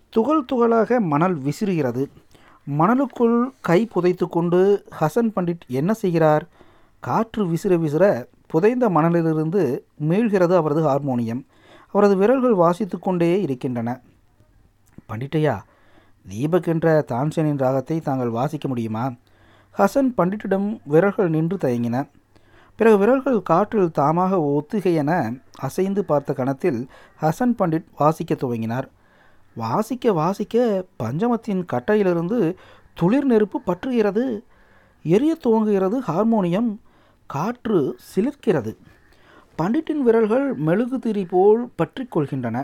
துகள் 0.08 0.44
துகளாக 0.52 1.00
மணல் 1.00 1.38
விசிறுகிறது. 1.38 2.10
மணலுக்குள் 2.78 3.50
கை 3.60 3.86
புதைத்து 3.86 4.28
கொண்டு 4.28 4.84
ஹசன் 5.00 5.30
பண்டிட் 5.36 5.66
என்ன 5.68 5.92
செய்கிறார்? 5.92 6.48
காற்று 7.00 7.46
விசிற 7.46 7.76
விசிற 7.78 8.24
புதைந்த 8.46 8.88
மணலிலிருந்து 8.88 9.78
மீள்கிறது 10.08 10.54
அவரது 10.54 10.82
ஹார்மோனியம். 10.82 11.46
அவரது 11.88 12.16
விரல்கள் 12.16 12.54
வாசித்து 12.54 12.98
கொண்டே 12.98 13.42
இருக்கின்றன. 13.42 14.00
பண்டிட்டையா 15.08 15.58
தீபக் 16.28 16.68
என்ற 16.68 17.04
தான்சேனின் 17.08 17.58
ராகத்தை 17.58 18.00
தாங்கள் 18.00 18.28
வாசிக்க 18.28 18.68
முடியுமா? 18.68 19.12
ஹசன் 19.78 20.12
பண்டிட்டிடம் 20.16 20.78
விரல்கள் 20.84 21.28
நின்று 21.28 21.56
தயங்கின. 21.56 22.08
பிறகு 22.78 22.98
விரல்கள் 22.98 23.38
காற்றில் 23.42 23.94
தாமாக 23.98 24.32
ஒத்துகை 24.48 24.94
என 24.94 25.12
அசைந்து 25.58 26.04
பார்த்த 26.04 26.32
கணத்தில் 26.32 26.80
ஹசன் 27.22 27.54
பண்டிட் 27.58 27.88
வாசிக்க 27.98 28.34
துவங்கினார். 28.34 28.86
வாசிக்க 29.54 30.12
வாசிக்க 30.12 30.84
பஞ்சமத்தின் 31.02 31.62
கட்டையிலிருந்து 31.72 32.38
துளிர் 32.94 33.26
நெருப்பு 33.30 33.58
பற்றுகிறது 33.66 34.24
எரிய 35.02 35.32
துவங்குகிறது 35.44 35.96
ஹார்மோனியம் 36.08 36.70
காற்று 37.26 37.80
சிலிர்க்கிறது. 38.10 38.72
பண்டிட்டின் 39.58 40.02
விரல்கள் 40.06 40.54
மெழுகு 40.54 40.98
திரி 40.98 41.24
போல் 41.24 41.68
பற்றி 41.76 42.04
கொள்கின்றன. 42.04 42.58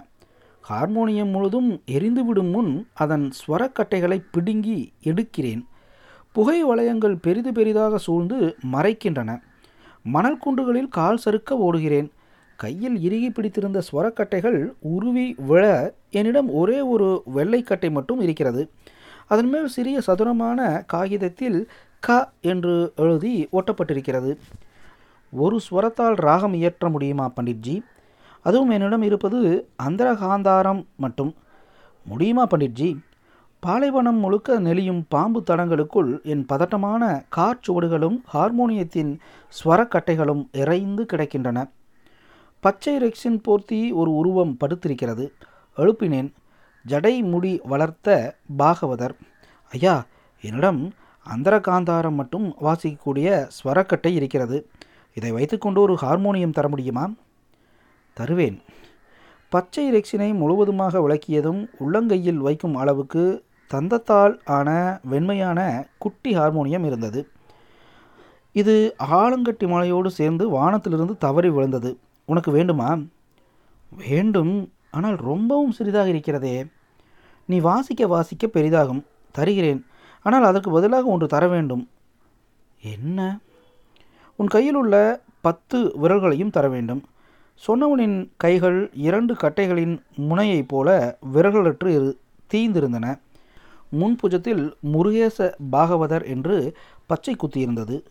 ஹார்மோனியம் 0.69 1.29
முழுதும் 1.29 1.71
எரிந்துவிடும் 1.87 2.51
முன் 2.51 2.89
அதன் 2.95 3.27
ஸ்வரக்கட்டைகளை 3.41 4.19
பிடுங்கி 4.31 4.79
எடுக்கிறேன். 5.05 5.65
புகை 6.33 6.59
வளையங்கள் 6.65 7.17
பெரிது 7.21 7.53
பெரிதாக 7.53 7.99
சூழ்ந்து 7.99 8.39
மறைக்கின்றன. 8.73 9.33
மணல் 10.05 10.39
குண்டுகளில் 10.39 10.89
கால் 10.89 11.17
சறுக்க 11.17 11.57
ஓடுகிறேன். 11.57 12.09
கையில் 12.57 13.01
இறுகி 13.01 13.31
பிடித்திருந்த 13.31 13.83
ஸ்வரக்கட்டைகள் 13.93 14.73
உருவி 14.81 15.35
விழ 15.39 15.95
என்னிடம் 16.11 16.51
ஒரே 16.51 16.81
ஒரு 16.81 17.23
வெள்ளைக்கட்டை 17.35 17.91
மட்டும் 17.91 18.21
இருக்கிறது. 18.21 18.71
அதன் 19.27 19.49
மேல் 19.49 19.67
சிறிய 19.67 20.01
சதுரமான 20.01 20.85
காகிதத்தில் 20.87 21.69
க 22.01 22.33
என்று 22.41 22.93
எழுதி 22.97 23.49
ஒட்டப்பட்டிருக்கிறது. 23.53 24.37
ஒரு 25.31 25.61
ஸ்வரத்தால் 25.71 26.15
ராகம் 26.15 26.55
இயற்ற 26.55 26.89
முடியுமா 26.89 27.33
பண்டிட்ஜி? 27.37 27.81
அதுவும் 28.41 28.71
என்னிடம் 28.71 29.03
இருப்பது 29.03 29.69
அந்தரகாந்தாரம் 29.83 30.85
மட்டும். 30.97 31.35
முடியுமா 32.05 32.47
பண்டிட்ஜி? 32.47 32.97
பாலைவனம் 33.65 34.19
முழுக்க 34.19 34.61
நெளியும் 34.61 35.03
பாம்பு 35.09 35.43
தடங்களுக்குள் 35.47 36.23
என் 36.23 36.47
பதட்டமான 36.47 37.25
காற்சுவடுகளும் 37.37 38.17
ஹார்மோனியத்தின் 38.35 39.19
ஸ்வரக்கட்டைகளும் 39.49 40.49
இறைந்து 40.53 41.07
கிடக்கின்றன. 41.13 41.71
பச்சை 42.61 42.97
ரெக்ஸின் 42.97 43.41
போர்த்தி 43.49 43.93
ஒரு 43.93 44.15
உருவம் 44.15 44.57
படுத்திருக்கிறது. 44.61 45.31
எழுப்பினேன். 45.77 46.33
ஜடை 46.89 47.23
முடி 47.23 47.61
வளர்த்த 47.65 48.37
பாகவதர். 48.59 49.15
ஐயா 49.71 50.05
என்னிடம் 50.41 50.93
அந்தரகாந்தாரம் 51.37 52.15
மட்டும் 52.15 52.55
வாசிக்கக்கூடிய 52.61 53.49
ஸ்வரக்கட்டை 53.65 54.15
இருக்கிறது. 54.15 54.69
இதை 55.15 55.33
வைத்துக்கொண்டு 55.33 55.81
ஒரு 55.81 55.99
ஹார்மோனியம் 56.03 56.53
தர 56.53 56.69
முடியுமா? 56.69 57.11
தருவேன். 58.13 58.61
பச்சை 59.49 59.93
ரெக்ஸினை 59.93 60.35
முழுவதுமாக 60.35 60.99
விளக்கியதும் 60.99 61.69
உள்ளங்கையில் 61.81 62.37
வைக்கும் 62.37 62.75
அளவுக்கு 62.75 63.45
தந்தத்தால் 63.75 64.39
ஆன 64.45 65.01
வெண்மையான 65.03 65.87
குட்டி 65.99 66.37
ஹார்மோனியம் 66.39 66.85
இருந்தது. 66.85 67.29
இது 68.53 68.97
ஆலங்கட்டி 69.11 69.69
மலையோடு 69.69 70.11
சேர்ந்து 70.11 70.49
வானத்திலிருந்து 70.49 71.19
தவறி 71.19 71.51
விழுந்தது. 71.51 71.99
உனக்கு 72.25 72.51
வேண்டுமா? 72.51 72.99
வேண்டும். 73.97 74.73
ஆனால் 74.91 75.15
ரொம்பவும் 75.15 75.73
சிறிதாக 75.73 76.09
இருக்கிறதே. 76.09 76.67
நீ 77.45 77.59
வாசிக்க 77.59 78.07
வாசிக்க 78.07 78.47
பெரிதாகும். 78.47 79.03
தருகிறேன். 79.33 79.87
ஆனால் 80.23 80.45
அதற்கு 80.45 80.71
பதிலாக 80.71 81.07
ஒன்று 81.07 81.27
தர 81.27 81.49
வேண்டும். 81.49 81.89
என்ன? 82.83 83.39
உன் 84.37 84.47
கையில் 84.47 84.75
உள்ள 84.75 85.21
பத்து 85.41 85.93
விரல்களையும் 86.03 86.51
தர 86.51 86.69
வேண்டும். 86.69 87.05
சொன்னவனின் 87.67 88.29
கைகள் 88.37 88.91
இரண்டு 88.95 89.35
கட்டைகளின் 89.35 89.99
முனையைப் 90.17 90.69
போல 90.69 91.19
விரல்களற்று 91.35 91.87
இரு 91.87 92.19
தீய்ந்திருந்தன 92.55 93.19
முன்புஜத்தில் 93.93 94.73
முருகேச 94.93 95.55
பாகவதர் 95.73 96.27
என்று 96.27 96.77
பச்சை 97.07 97.37
குத்தியிருந்தது. 97.37 98.05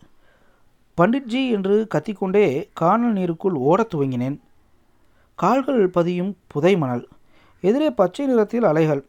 பண்டிட்ஜி 0.96 1.50
என்று 1.50 1.86
கத்திக்கொண்டே 1.94 2.68
காணல் 2.72 3.12
நீருக்குள் 3.12 3.52
ஓடத் 3.52 3.94
துவங்கினேன். 3.94 4.40
கால்கள் 5.34 5.88
பதியும் 5.88 6.36
புதை 6.46 6.76
மணல். 6.76 7.08
எதிரே 7.60 7.90
பச்சை 7.90 8.26
நிறத்தில் 8.26 8.64
அலைகள். 8.64 9.04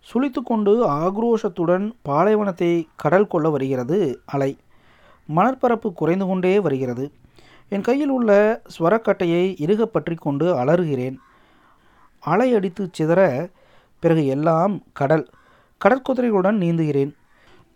சுழித்து 0.00 0.42
கொண்டு 0.42 0.86
ஆக்ரோஷத்துடன் 0.86 1.92
பாலைவனத்தை 2.02 2.86
கடல் 2.96 3.26
கொள்ள 3.26 3.50
வருகிறது 3.50 4.20
அலை. 4.24 4.58
மணற்பரப்பு 5.36 5.92
குறைந்து 5.92 6.26
கொண்டே 6.26 6.60
வருகிறது. 6.60 7.12
என் 7.68 7.80
கையில் 7.80 8.08
உள்ள 8.08 8.62
ஸ்வரக்கட்டையை 8.78 9.60
இறுக 9.60 9.86
பற்றி 9.86 10.14
கொண்டு 10.14 10.54
அலறுகிறேன். 10.54 11.16
அலை 12.18 12.54
அடித்து 12.54 12.90
சிதற 12.98 13.50
பிறகு 13.98 14.26
எல்லாம் 14.26 14.82
கடல். 14.92 15.28
கடற்குதிரைகளுடன் 15.80 16.58
நீந்துகிறேன். 16.62 17.12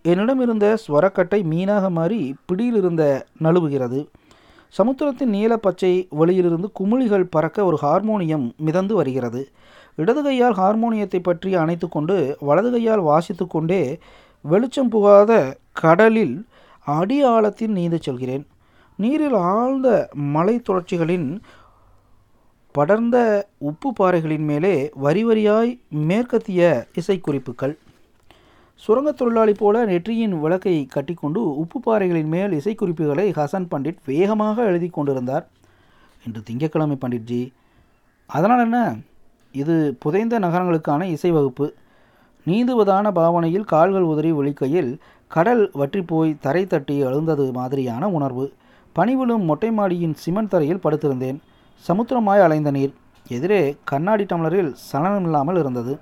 என்னிடம் 0.03 0.41
இருந்த 0.41 0.67
ஸ்வரக்கட்டை 0.83 1.41
மீனாக 1.53 1.91
மாறி 1.91 2.21
பிடியிலிருந்த 2.47 3.03
நழுவுகிறது. 3.45 4.01
சமுத்திரத்தின் 4.75 5.33
நீல 5.37 5.53
பச்சை 5.57 5.93
வழியிலிருந்து 6.11 6.69
குமிழிகள் 6.79 7.33
பறக்க 7.35 7.65
ஒரு 7.65 7.79
ஹார்மோனியம் 7.83 8.47
மிதந்து 8.57 8.95
வருகிறது. 8.95 9.43
இடது 9.97 10.23
கையால் 10.23 10.57
ஹார்மோனியத்தை 10.61 11.21
பற்றி 11.23 11.51
அணைத்து 11.55 11.89
கொண்டு 11.89 12.17
வலது 12.41 12.71
கையால் 12.71 13.01
வாசித்து 13.01 13.47
கொண்டே 13.47 13.83
வெளிச்சம் 14.45 14.89
புகாத 14.89 15.33
கடலில் 15.73 16.37
அடி 16.87 17.19
ஆழத்தில் 17.25 17.75
நீந்து 17.79 17.99
செல்கிறேன். 18.01 18.45
நீரில் 18.99 19.39
ஆழ்ந்த 19.55 19.89
மலை 20.37 20.57
தொடர்ச்சிகளின் 20.59 21.29
படர்ந்த 22.75 23.17
உப்பு 23.71 23.93
பாறைகளின் 23.93 24.47
மேலே 24.51 24.75
வரி 25.05 25.23
வரியாய் 25.25 25.73
மேற்கத்திய 26.11 26.87
இசைக்குறிப்புகள். 27.01 27.75
சுரங்கத் 28.87 29.16
தொழிலாளி 29.16 29.53
போல 29.53 29.85
நெற்றியின் 29.85 30.40
விளக்கை 30.40 30.87
கட்டிக்கொண்டு 30.87 31.59
உப்பு 31.59 31.81
பாறைகளின் 31.81 32.29
மேல் 32.29 32.51
இசைக்குறிப்புகளை 32.51 33.27
ஹசன் 33.33 33.66
பண்டிட் 33.71 33.97
வேகமாக 34.05 34.62
எழுதி 34.62 34.88
கொண்டிருந்தார். 34.88 35.49
இன்று 36.27 36.43
திங்கட்கிழமை 36.43 36.99
பண்டிட்ஜி 37.01 37.53
அதனால் 38.27 38.59
என்ன? 38.59 38.97
இது 39.53 39.97
புதைந்த 39.99 40.38
நகரங்களுக்கான 40.38 41.03
இசை 41.03 41.31
வகுப்பு. 41.31 41.75
நீந்துவதான 42.47 43.12
பாவனையில் 43.12 43.64
கால்கள் 43.64 44.03
உதறி 44.03 44.33
ஒழிக்கையில் 44.33 44.99
கடல் 45.29 45.71
வற்றி 45.73 46.03
போய் 46.03 46.37
தரை 46.40 46.66
தட்டி 46.66 47.03
அழுந்தது 47.03 47.53
மாதிரியான 47.53 48.09
உணர்வு. 48.09 48.53
பனிவிழும் 48.97 49.45
மொட்டை 49.45 49.71
மாடியின் 49.71 50.14
சிமெண்ட் 50.14 50.49
தரையில் 50.49 50.83
படுத்திருந்தேன். 50.85 51.38
சமுத்திரமாய் 51.88 52.45
அலைந்த 52.47 52.71
நீர். 52.71 52.95
எதிரே 53.29 53.77
கண்ணாடி 53.85 54.25
டம்ளரில் 54.25 54.75
சலனமில்லாமல் 54.93 55.59
இருந்தது. 55.59 55.99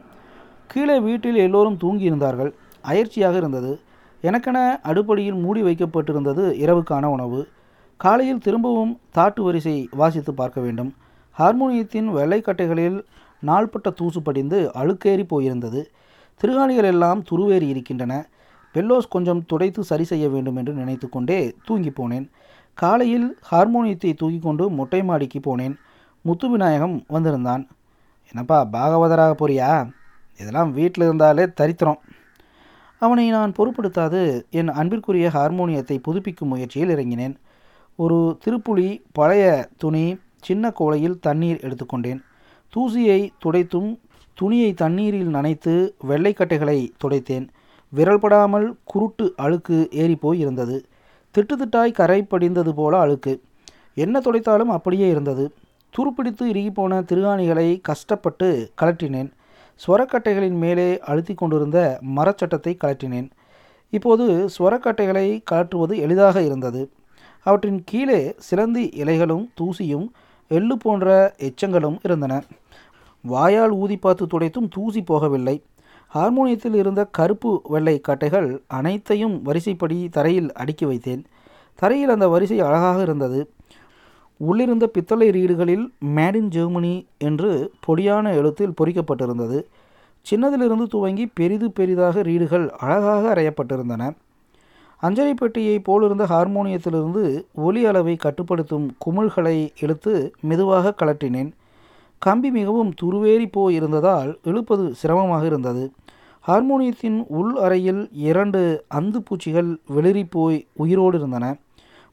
கீழே 0.67 1.01
வீட்டில் 1.01 1.37
எல்லோரும் 1.37 1.79
தூங்கியிருந்தார்கள். 1.81 2.53
அயற்சியாக 2.83 3.37
இருந்தது. 3.37 3.81
எனக்கென 4.23 4.59
அடுப்படியில் 4.85 5.41
மூடி 5.41 5.63
வைக்கப்பட்டிருந்தது 5.63 6.45
இரவுக்கான 6.65 7.05
உணவு. 7.05 7.49
காலையில் 7.97 8.39
திரும்பவும் 8.39 9.01
தாட்டு 9.15 9.41
வரிசை 9.41 9.89
வாசித்து 9.91 10.35
பார்க்க 10.35 10.61
வேண்டும். 10.61 10.95
ஹார்மோனியத்தின் 11.39 12.09
வெள்ளைக்கட்டைகளில் 12.15 13.03
நாள்பட்ட 13.47 13.91
தூசு 13.91 14.23
படிந்து 14.23 14.71
அழுக்கேறி 14.75 15.25
போயிருந்தது. 15.25 15.85
திருகாணிகள் 16.41 16.85
எல்லாம் 16.85 17.25
துருவேறி 17.31 17.69
இருக்கின்றன. 17.69 18.27
பெல்லோஸ் 18.75 19.09
கொஞ்சம் 19.09 19.45
துடைத்து 19.47 19.85
சரி 19.85 20.05
செய்ய 20.05 20.29
வேண்டும் 20.29 20.57
என்று 20.57 20.73
நினைத்து 20.73 21.09
கொண்டே 21.09 21.55
தூங்கி 21.65 21.89
போனேன். 21.89 22.31
காலையில் 22.75 23.39
ஹார்மோனியத்தை 23.51 24.15
தூக்கி 24.15 24.39
கொண்டு 24.39 24.71
மொட்டை 24.71 25.03
மாடிக்கு 25.03 25.39
போனேன். 25.39 25.75
முத்து 26.23 26.51
விநாயகம் 26.51 27.05
வந்திருந்தான். 27.09 27.69
என்னப்பா 28.29 28.69
பாகவதராக 28.73 29.35
போறியா? 29.39 29.91
இதெல்லாம் 30.41 30.73
வீட்டில் 30.73 31.05
இருந்தாலே 31.05 31.45
தரித்திரம். 31.45 31.99
அவனை 32.99 33.31
நான் 33.31 33.53
பொருட்படுத்தாது. 33.59 34.23
என் 34.51 34.69
அன்பிற்குரிய 34.69 35.31
ஹார்மோனியத்தை 35.35 35.97
புதுப்பிக்கும் 35.99 36.53
முயற்சியில் 36.53 36.89
இறங்கினேன். 36.89 37.35
ஒரு 37.97 38.39
திருப்புளி 38.45 38.89
பழைய 39.13 39.69
துணி 39.77 40.17
சின்ன 40.41 40.71
கோலையில் 40.71 41.21
தண்ணீர் 41.21 41.61
எடுத்துக்கொண்டேன் 41.61 42.21
தூசியை 42.77 43.21
துடைத்தும் 43.39 43.91
துணியை 44.35 44.75
தண்ணீரில் 44.75 45.35
நனைத்து 45.35 45.75
வெள்ளைக்கட்டைகளை 46.09 46.89
துடைத்தேன். 47.05 47.47
விரல்படாமல் 47.97 48.67
குருட்டு 48.85 49.35
அழுக்கு 49.37 49.89
ஏறிப்போய் 49.95 50.39
இருந்தது. 50.39 50.77
திட்டு 51.35 51.55
திட்டாய் 51.61 51.93
கரை 51.93 52.23
படிந்தது 52.23 52.75
போல 52.75 52.99
அழுக்கு. 52.99 53.33
என்ன 53.95 54.21
துடைத்தாலும் 54.25 54.73
அப்படியே 54.77 55.09
இருந்தது. 55.09 55.45
துருப்பிடித்து 55.91 56.45
இறுகிப்போன 56.53 57.03
திருகாணிகளை 57.11 57.79
கஷ்டப்பட்டு 57.83 58.71
கலற்றினேன் 58.83 59.31
ஸ்வரக்கட்டைகளின் 59.87 60.59
மேலே 60.59 60.99
அழுத்தி 60.99 61.35
கொண்டிருந்த 61.35 62.01
மரச்சட்டத்தை 62.17 62.73
கழற்றினேன். 62.85 63.31
இப்போது 63.91 64.49
ஸ்வரக்கட்டைகளை 64.59 65.43
கழற்றுவது 65.51 65.97
எளிதாக 65.97 66.43
இருந்தது. 66.43 66.91
அவற்றின் 67.43 67.83
கீழே 67.85 68.35
சிலந்தி 68.39 68.89
இலைகளும் 68.89 69.45
தூசியும் 69.61 70.07
எள்ளு 70.49 70.77
போன்ற 70.79 71.35
எச்சங்களும் 71.39 71.99
இருந்தன. 72.03 72.43
வாயால் 73.23 73.71
ஊதி 73.71 73.97
பார்த்து 73.97 74.27
துடைத்தும் 74.27 74.69
தூசி 74.71 75.01
போகவில்லை. 75.01 75.63
ஹார்மோனியத்தில் 76.15 76.75
இருந்த 76.75 77.05
கருப்பு 77.05 77.61
வெள்ளை 77.65 78.01
கட்டைகள் 78.09 78.59
அனைத்தையும் 78.67 79.43
வரிசைப்படி 79.43 80.09
தரையில் 80.09 80.53
அடுக்கி 80.53 80.87
வைத்தேன். 80.87 81.25
தரையில் 81.75 82.09
அந்த 82.09 82.29
வரிசை 82.29 82.61
அழகாக 82.61 83.03
இருந்தது. 83.03 83.53
உள்ளிருந்த 84.39 84.87
பித்தளை 84.87 85.31
ரீடுகளில் 85.31 85.85
மேட் 86.17 86.35
இன் 86.35 86.49
ஜெர்மனி 86.49 87.07
என்று 87.19 87.73
பொடியான 87.87 88.35
எழுத்தில் 88.35 88.75
பொறிக்கப்பட்டிருந்தது. 88.83 89.59
சின்னதிலிருந்து 90.27 90.87
துவங்கி 90.87 91.27
பெரிது 91.27 91.71
பெரிதாக 91.71 92.23
ரீடுகள் 92.23 92.71
அழகாக 92.71 93.25
அறையப்பட்டிருந்தன. 93.35 94.11
அஞ்சலி 95.03 95.35
பெட்டியை 95.35 95.79
போலிருந்த 95.79 96.25
ஹார்மோனியத்திலிருந்து 96.27 97.43
ஒலி 97.55 97.87
அளவை 97.87 98.17
கட்டுப்படுத்தும் 98.17 98.87
குமிழ்களை 99.07 99.69
இழுத்து 99.81 100.33
மெதுவாக 100.41 100.95
கலற்றினேன். 101.03 101.51
கம்பி 102.19 102.51
மிகவும் 102.51 102.93
துருவேறி 103.03 103.47
போய் 103.53 103.75
இருந்ததால் 103.75 104.39
இழுப்பது 104.43 104.95
சிரமமாக 104.95 105.45
இருந்தது. 105.47 105.91
ஹார்மோனியத்தின் 106.47 107.25
உள் 107.29 107.55
அறையில் 107.57 108.09
இரண்டு 108.13 108.85
அந்து 108.89 109.19
பூச்சிகள் 109.25 109.79
வெளிரி 109.97 110.25
போய் 110.31 110.67
உயிரோடு 110.73 111.19
இருந்தன. 111.19 111.57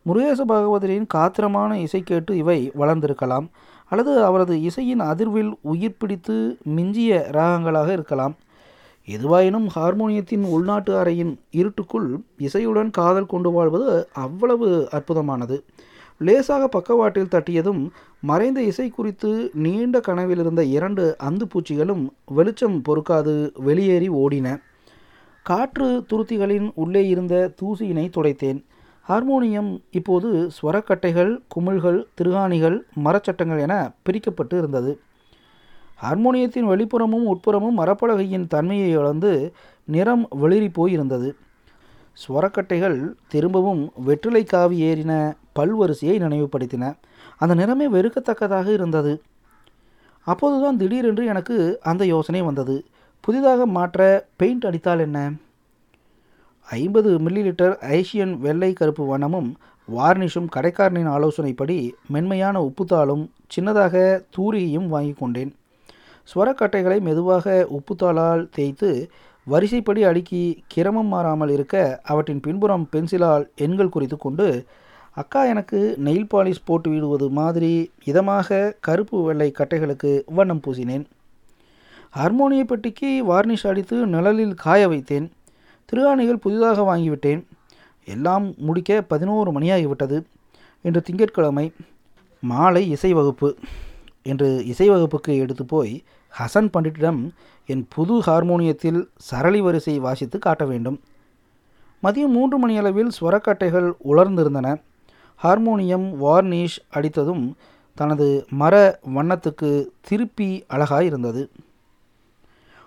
முருகேச 0.05 0.41
பகவதரின் 0.47 1.05
காத்திரமான 1.13 1.73
இசை 1.75 2.01
கேட்டு 2.03 2.37
இவை 2.37 2.71
வளர்ந்திருக்கலாம் 2.79 3.47
அல்லது 3.89 4.23
அவரது 4.23 4.61
இசையின் 4.61 5.01
அதிர்வில் 5.01 5.51
உயிர் 5.61 5.97
பிடித்து 5.97 6.57
மிஞ்சிய 6.63 7.27
ராகங்களாக 7.31 7.91
இருக்கலாம். 7.91 8.35
எதுவாயினும் 9.07 9.67
ஹார்மோனியத்தின் 9.75 10.45
உள்நாட்டு 10.45 11.03
அறையின் 11.03 11.35
இருட்டுக்குள் 11.51 12.19
இசையுடன் 12.39 12.89
காதல் 12.89 13.25
கொண்டு 13.25 13.51
வாழ்வது 13.51 14.07
அவ்வளவு 14.13 14.87
அற்புதமானது. 14.91 15.57
லேசாக 16.17 16.67
பக்கவாட்டில் 16.67 17.31
தட்டியதும் 17.31 17.89
மறைந்த 18.21 18.61
இசை 18.61 18.89
குறித்து 18.89 19.51
நீண்ட 19.53 19.99
கனவில் 19.99 20.39
இருந்த 20.39 20.63
இரண்டு 20.63 21.15
அந்து 21.23 21.45
பூச்சிகளும் 21.53 22.05
வெளிச்சம் 22.25 22.81
பொறுக்காது 22.89 23.51
வெளியேறி 23.53 24.09
ஓடின. 24.09 24.57
காற்று 25.43 26.05
துருத்திகளின் 26.09 26.71
உள்ளே 26.75 27.07
இருந்த 27.07 27.53
தூசியினை 27.61 28.07
துடைத்தேன். 28.17 28.61
ஹார்மோனியம் 29.09 29.83
இப்போது 29.91 30.49
ஸ்வரக்கட்டைகள் 30.61 31.39
குமிழ்கள் 31.47 32.05
திருகாணிகள் 32.21 32.79
மரச்சட்டங்கள் 33.05 33.59
என 33.59 33.91
பிரிக்கப்பட்டு 34.03 34.57
இருந்தது. 34.57 34.99
ஹார்மோனியத்தின் 36.03 36.67
வெளிப்புறமும் 36.67 37.25
உட்புறமும் 37.25 37.77
மரப்பலகையின் 37.77 38.47
தன்மையை 38.47 38.89
இழந்து 38.89 39.53
நிறம் 39.85 40.27
வெளிரி 40.41 40.69
போயிருந்தது. 40.75 41.31
ஸ்வரக்கட்டைகள் 42.27 43.11
திரும்பவும் 43.27 43.91
வெற்றிலை 43.95 44.43
காவி 44.43 44.81
ஏறின 44.81 45.33
பல்வரிசையை 45.59 46.19
நினைவுபடுத்தின. 46.21 46.95
அந்த 47.37 47.55
நிறமே 47.55 47.87
வெறுக்கத்தக்கதாக 47.87 48.67
இருந்தது. 48.67 49.21
அப்போதுதான் 50.21 50.77
திடீரென்று 50.77 51.25
எனக்கு 51.25 51.79
அந்த 51.81 52.05
யோசனை 52.05 52.41
வந்தது. 52.41 52.85
புதிதாக 53.21 53.65
மாற்ற 53.65 54.27
பெயிண்ட் 54.35 54.65
அடித்தால் 54.65 54.99
என்ன? 54.99 55.31
ஐம்பது 56.69 57.19
மில்லி 57.19 57.41
லிட்டர் 57.47 57.77
ஐஷியன் 57.79 58.37
வெள்ளை 58.37 58.73
கருப்பு 58.73 59.17
வண்ணமும் 59.17 59.53
வார்னிஷும் 59.97 60.47
கடைக்காரனின் 60.55 61.09
ஆலோசனைப்படி 61.09 61.91
மென்மையான 62.07 62.61
உப்புத்தாளும் 62.61 63.29
சின்னதாக 63.55 64.23
தூரிகையும் 64.37 64.87
வாங்கி 64.87 65.13
கொண்டேன். 65.13 65.55
ஸ்வரக்கட்டைகளை 66.33 67.01
மெதுவாக 67.01 67.67
உப்புத்தாளால் 67.69 68.49
தேய்த்து 68.49 69.09
வரிசைப்படி 69.43 70.03
அடுக்கி 70.03 70.63
கிரமம் 70.67 71.07
மாறாமல் 71.07 71.49
இருக்க 71.49 71.99
அவற்றின் 72.03 72.39
பின்புறம் 72.39 72.87
பென்சிலால் 72.91 73.45
எண்கள் 73.55 73.89
குறித்து 73.89 74.17
கொண்டு 74.17 74.65
அக்கா 75.13 75.45
எனக்கு 75.45 75.97
நெயில் 76.03 76.31
பாலிஷ் 76.33 76.65
போட்டு 76.65 76.89
விடுவது 76.89 77.29
மாதிரி 77.29 77.91
இதமாக 78.05 78.73
கருப்பு 78.79 79.23
வெள்ளை 79.23 79.51
கட்டைகளுக்கு 79.57 80.21
வண்ணம் 80.25 80.61
பூசினேன். 80.67 81.05
ஹார்மோனிய 82.11 82.63
பெட்டிக்கு 82.63 83.23
வார்னிஷ் 83.27 83.67
அடித்து 83.67 84.07
நிழலில் 84.07 84.53
காய 84.53 84.87
வைத்தேன். 84.87 85.29
திருகாணிகள் 85.91 86.43
புதிதாக 86.45 86.81
வாங்கிவிட்டேன். 86.89 87.45
எல்லாம் 88.05 88.53
முடிக்க 88.57 89.01
பதினோரு 89.01 89.51
மணியாகிவிட்டது 89.51 90.17
இன்று 90.81 91.01
திங்கட்கிழமை 91.01 91.71
மாலை 92.39 92.89
இசை 92.89 93.13
வகுப்பு 93.13 93.55
என்று 94.21 94.65
இசை 94.65 94.89
வகுப்புக்கு 94.89 95.35
எடுத்து 95.35 95.65
போய் 95.65 96.03
ஹசன் 96.33 96.69
பண்டிட்டிடம் 96.73 97.29
என் 97.65 97.85
புது 97.89 98.15
ஹார்மோனியத்தில் 98.19 99.07
சரளி 99.15 99.61
வரிசை 99.61 99.99
வாசித்து 99.99 100.39
காட்ட 100.39 100.65
வேண்டும். 100.65 100.99
மதியம் 102.03 102.35
மூன்று 102.37 102.57
மணியளவில் 102.57 103.11
ஸ்வரக்கட்டைகள் 103.21 103.87
உலர்ந்திருந்தன. 104.09 104.81
ஹார்மோனியம் 105.43 106.07
வார்னிஷ் 106.23 106.77
அடித்ததும் 106.93 107.53
தனது 107.93 108.45
மர 108.49 108.99
வண்ணத்துக்கு 109.15 109.85
திருப்பி 110.01 110.65
அழகாயிருந்தது. 110.69 111.47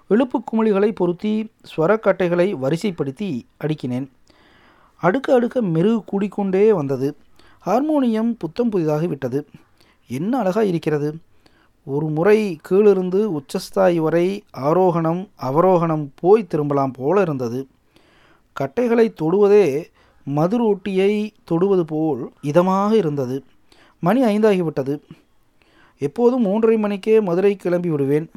விழுப்பு 0.08 0.42
குமிழிகளை 0.42 0.90
பொருத்தி 0.90 1.50
ஸ்வரக்கட்டைகளை 1.62 2.54
வரிசைப்படுத்தி 2.54 3.40
அடுக்கினேன். 3.64 4.06
அடுக்க 5.02 5.28
அடுக்க 5.28 5.60
மெருகு 5.60 6.04
கூடிக்கொண்டே 6.04 6.72
வந்தது. 6.72 7.16
ஹார்மோனியம் 7.66 8.36
புத்தம் 8.38 8.68
புதிதாகி 8.68 9.08
விட்டது. 9.08 9.48
என்ன 10.08 10.38
அழகாக 10.38 10.66
இருக்கிறது. 10.66 11.16
ஒரு 11.84 12.06
முறை 12.06 12.58
கீழிருந்து 12.68 13.30
உச்சஸ்தாயி 13.30 13.96
வரை 13.96 14.42
ஆரோகணம் 14.58 15.28
அவரோகணம் 15.42 16.08
போய் 16.14 16.46
திரும்பலாம் 16.46 16.90
போல 16.90 17.20
இருந்தது. 17.20 17.66
கட்டைகளை 18.52 19.12
தொடுவதே 19.20 19.86
மதுரோட்டியை 20.36 21.30
தொடுவது 21.44 21.84
போல் 21.84 22.32
இதமாக 22.42 22.92
இருந்தது. 22.92 23.44
மணி 24.00 24.24
ஐந்தாகிவிட்டது 24.24 25.00
எப்போதும் 25.98 26.44
மூன்றரை 26.44 26.78
மணிக்கே 26.78 27.20
மதுரை 27.20 27.56
கிளம்பி 27.56 27.90
விடுவேன். 27.90 28.30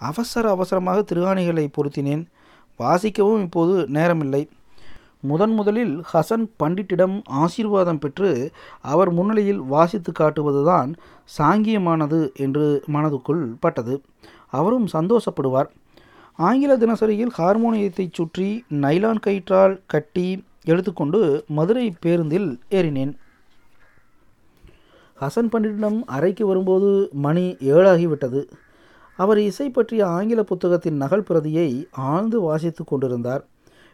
அவசர 0.00 0.50
அவசரமாக 0.50 1.04
திருகாணிகளை 1.14 1.66
பொருத்தினேன். 1.76 2.26
வாசிக்கவும் 2.78 3.40
இப்போது 3.40 3.88
நேரமில்லை. 3.92 4.48
முதன் 5.20 5.54
முதலில் 5.54 6.04
ஹசன் 6.12 6.44
பண்டிட்டிடம் 6.58 7.22
ஆசீர்வாதம் 7.24 7.98
பெற்று 7.98 8.50
அவர் 8.80 9.12
முன்னிலையில் 9.12 9.60
வாசித்து 9.60 10.12
காட்டுவதுதான் 10.18 10.94
சாங்கியமானது 11.38 12.34
என்று 12.34 12.82
மனதுக்குள் 12.92 13.56
பட்டது. 13.60 14.02
அவரும் 14.50 14.88
சந்தோஷப்படுவார். 14.92 15.70
ஆங்கில 16.36 16.76
தினசரியில் 16.76 17.32
ஹார்மோனியத்தைச் 17.38 18.12
சுற்றி 18.12 18.64
நைலான் 18.70 19.20
கயிற்றால் 19.20 19.80
கட்டி 19.86 20.44
எடுத்துக்கொண்டு 20.64 21.44
மதுரை 21.48 21.94
பேருந்தில் 22.00 22.60
ஏறினேன். 22.70 23.12
ஹசன் 25.20 25.50
பண்டிட்டிடம் 25.52 26.02
அறைக்கு 26.06 26.46
வரும்போது 26.46 27.08
மணி 27.12 27.56
ஏழாகிவிட்டது. 27.60 28.48
அவர் 29.18 29.38
இசை 29.38 29.66
பற்றிய 29.70 30.02
ஆங்கில 30.06 30.40
புத்தகத்தின் 30.42 30.96
நகல் 30.96 31.26
பிரதியை 31.28 31.68
ஆழ்ந்து 31.90 32.40
வாசித்து 32.40 32.84
கொண்டிருந்தார். 32.84 33.42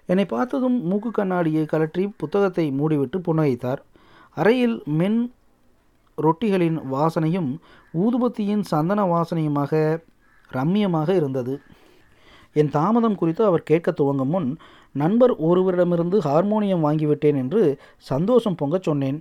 என்னை 0.07 0.25
பார்த்ததும் 0.25 0.79
மூக்கு 0.87 1.11
கண்ணாடியை 1.11 1.65
கலற்றி 1.65 2.05
புத்தகத்தை 2.17 2.65
மூடிவிட்டு 2.79 3.19
புன்னகைத்தார். 3.27 3.81
அறையில் 4.37 4.77
மென் 5.01 5.21
ரொட்டிகளின் 6.19 6.79
வாசனையும் 6.95 7.51
ஊதுபத்தியின் 7.95 8.65
சந்தன 8.71 9.01
வாசனையுமாக 9.05 10.03
ரம்மியமாக 10.51 11.09
இருந்தது. 11.15 11.55
என் 12.53 12.71
தாமதம் 12.71 13.15
குறித்து 13.15 13.43
அவர் 13.45 13.63
கேட்க 13.63 13.91
துவங்கும் 13.91 14.29
முன் 14.29 14.49
நண்பர் 14.95 15.35
ஒருவரிடமிருந்து 15.41 16.19
ஹார்மோனியம் 16.19 16.85
வாங்கிவிட்டேன் 16.87 17.39
என்று 17.43 17.63
சந்தோஷம் 17.97 18.55
பொங்கச் 18.55 18.83
சொன்னேன். 18.83 19.19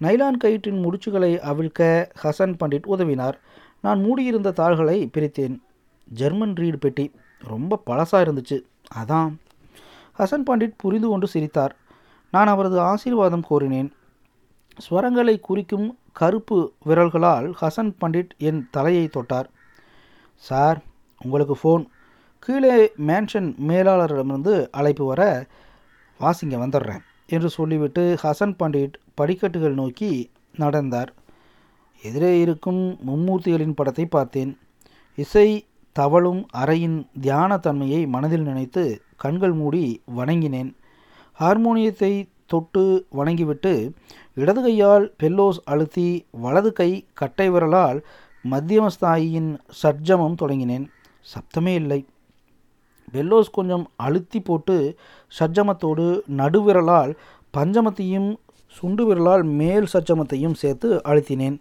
நைலான் 0.00 0.40
கயிற்றின் 0.44 0.80
முடிச்சுகளை 0.84 1.32
அவிழ்க்க 1.50 1.82
ஹசன் 2.22 2.56
பண்டிட் 2.60 2.88
உதவினார். 2.94 3.36
நான் 3.82 4.00
மூடியிருந்த 4.00 4.50
தாள்களை 4.50 5.10
பிரித்தேன். 5.12 5.58
ஜெர்மன் 6.04 6.52
ரீடு 6.52 6.76
பெட்டி 6.76 7.10
ரொம்ப 7.38 7.82
பழசாக 7.86 8.24
இருந்துச்சு. 8.24 8.62
அதான். 8.94 9.34
ஹசன் 10.18 10.42
பண்டிட் 10.46 10.72
புரிந்து 10.76 11.08
கொண்டு 11.08 11.26
சிரித்தார். 11.26 11.76
நான் 12.30 12.46
அவரது 12.46 12.80
ஆசீர்வாதம் 12.80 13.44
கோரினேன். 13.50 13.90
ஸ்வரங்களை 14.88 15.40
குறிக்கும் 15.40 15.98
கருப்பு 16.12 16.72
விரல்களால் 16.86 17.54
ஹசன் 17.60 17.92
பண்டிட் 18.00 18.28
என் 18.38 18.68
தலையை 18.70 19.08
தொட்டார். 19.08 19.44
சார் 20.34 20.82
உங்களுக்கு 21.24 21.56
ஃபோன். 21.62 21.84
கீழே 22.38 22.92
மேன்ஷன் 22.96 23.54
மேலாளரிடமிருந்து 23.68 24.68
அழைப்பு 24.70 25.04
வர 25.04 25.46
வாசிங்க 26.20 26.58
வந்துடுறேன் 26.64 27.02
என்று 27.26 27.48
சொல்லிவிட்டு 27.48 28.18
ஹசன் 28.22 28.54
பண்டிட் 28.58 28.92
படிக்கட்டுகள் 29.14 29.74
நோக்கி 29.74 30.30
நடந்தார். 30.56 31.12
எதிரே 32.08 32.40
இருக்கும் 32.40 32.82
மும்மூர்த்திகளின் 33.06 33.76
படத்தை 33.78 34.06
பார்த்தேன். 34.06 34.52
இசை 35.18 35.48
தவளும் 35.96 36.42
அறையின் 36.56 36.98
தியான 37.20 37.58
தன்மையை 37.58 38.02
மனதில் 38.06 38.46
நினைத்து 38.50 38.84
கண்கள் 39.16 39.52
மூடி 39.52 39.84
வணங்கினேன். 40.16 40.70
ஹார்மோனியத்தை 41.40 42.12
தொட்டு 42.46 42.84
வணங்கிவிட்டு 43.18 43.72
இடது 44.34 44.60
கையால் 44.62 45.04
பெல்லோஸ் 45.20 45.60
அழுத்தி 45.64 46.08
வலது 46.44 46.72
கை 46.72 46.90
கட்டை 47.20 47.46
விரலால் 47.50 47.98
மத்தியமஸ்தாயியின் 48.44 49.50
சட்ஜமம் 49.82 50.38
தொடங்கினேன். 50.42 50.86
சப்தமே 51.32 51.74
இல்லை. 51.82 52.00
பெல்லோஸ் 53.12 53.50
கொஞ்சம் 53.52 53.84
அழுத்தி 53.96 54.40
போட்டு 54.40 54.76
சட்ஜமத்தோடு 55.38 56.06
நடுவிரலால் 56.36 57.12
பஞ்சமத்தையும் 57.56 58.30
சுண்டு 58.76 59.04
விரலால் 59.08 59.44
மேல் 59.60 59.86
சட்ஜமத்தையும் 59.92 60.58
சேர்த்து 60.62 60.88
அழுத்தினேன். 61.04 61.58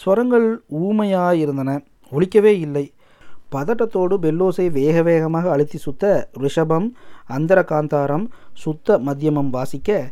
ஸ்வரங்கள் 0.00 0.46
ஊமையாயிருந்தன. 0.80 1.84
ஒழிக்கவே 2.12 2.52
இல்லை. 2.66 2.92
பதட்டத்தோடு 3.52 4.14
பெல்லோஸை 4.22 4.70
வேக 4.70 5.02
வேகமாக 5.02 5.50
அழுத்தி 5.50 5.78
சுத்த 5.78 6.28
ரிஷபம் 6.38 6.86
அந்தர 7.28 7.60
காந்தாரம் 7.62 8.26
சுத்த 8.52 8.98
மத்தியமம் 8.98 9.50
வாசிக்க 9.50 10.10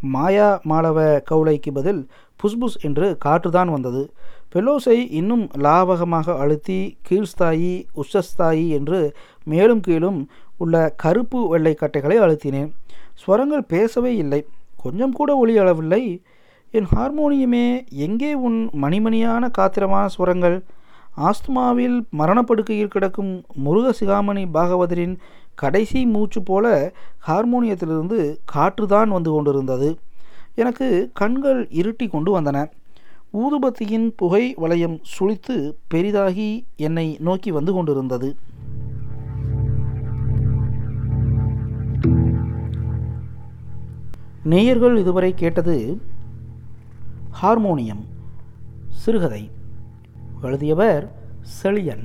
மாயா 0.00 0.60
மாளவ 0.68 1.22
கவுளைக்கு 1.30 1.70
பதில் 1.72 2.08
புஸ்புஸ் 2.42 2.78
என்று 2.80 3.18
காற்றுதான் 3.24 3.70
வந்தது. 3.70 4.12
பெல்லோஸை 4.52 4.96
இன்னும் 5.10 5.44
லாவகமாக 5.58 6.38
அழுத்தி 6.38 6.96
கீழ்ஸ்தாயி 7.08 7.84
உஷஸ்தாயி 7.96 8.68
என்று 8.68 9.12
மேலும் 9.44 9.80
கீழும் 9.80 10.28
உள்ள 10.56 10.94
கருப்பு 10.96 11.48
வெள்ளை 11.48 11.74
கட்டைகளை 11.74 12.18
அழுத்தினேன். 12.18 12.70
ஸ்வரங்கள் 13.22 13.68
பேசவே 13.68 14.16
இல்லை. 14.16 14.44
கொஞ்சம் 14.82 15.12
கூட 15.12 15.36
ஒளி 15.36 15.58
அளவில்லை. 15.58 16.02
என் 16.78 16.86
ஹார்மோனியமே 16.96 17.86
எங்கே 17.90 18.34
உன் 18.34 18.70
மணிமணியான 18.82 19.48
காத்திரமான 19.58 20.06
சுரங்கள்? 20.06 20.62
ஆஸ்துமாவில் 21.16 21.96
மரணப்படுக்கையில் 22.18 22.92
கிடக்கும் 22.94 23.44
முருக 23.64 23.92
சிகாமணி 24.00 24.44
பாகவதரின் 24.54 25.16
கடைசி 25.54 26.06
மூச்சு 26.06 26.42
போல 26.42 26.92
ஹார்மோனியத்திலிருந்து 27.26 28.36
காற்றுதான் 28.54 29.08
வந்து 29.08 29.30
கொண்டிருந்தது. 29.30 29.98
எனக்கு 30.54 31.10
கண்கள் 31.14 31.60
இருட்டி 31.72 32.10
கொண்டு 32.10 32.40
வந்தன. 32.40 32.70
ஊதுபத்தியின் 33.32 34.08
புகை 34.16 34.54
வளையம் 34.56 34.96
சுழித்து 35.02 35.74
பெரிதாகி 35.88 36.64
என்னை 36.76 37.16
நோக்கி 37.20 37.50
வந்து 37.50 37.72
கொண்டிருந்தது. 37.72 38.36
நேயர்கள் 44.42 44.96
இதுவரை 44.96 45.34
கேட்டது 45.34 45.76
ஹார்மோனியம் 47.40 48.04
சிறுகதை 48.88 49.50
எழுதியவர் 50.42 51.04
செழியன். 51.62 52.04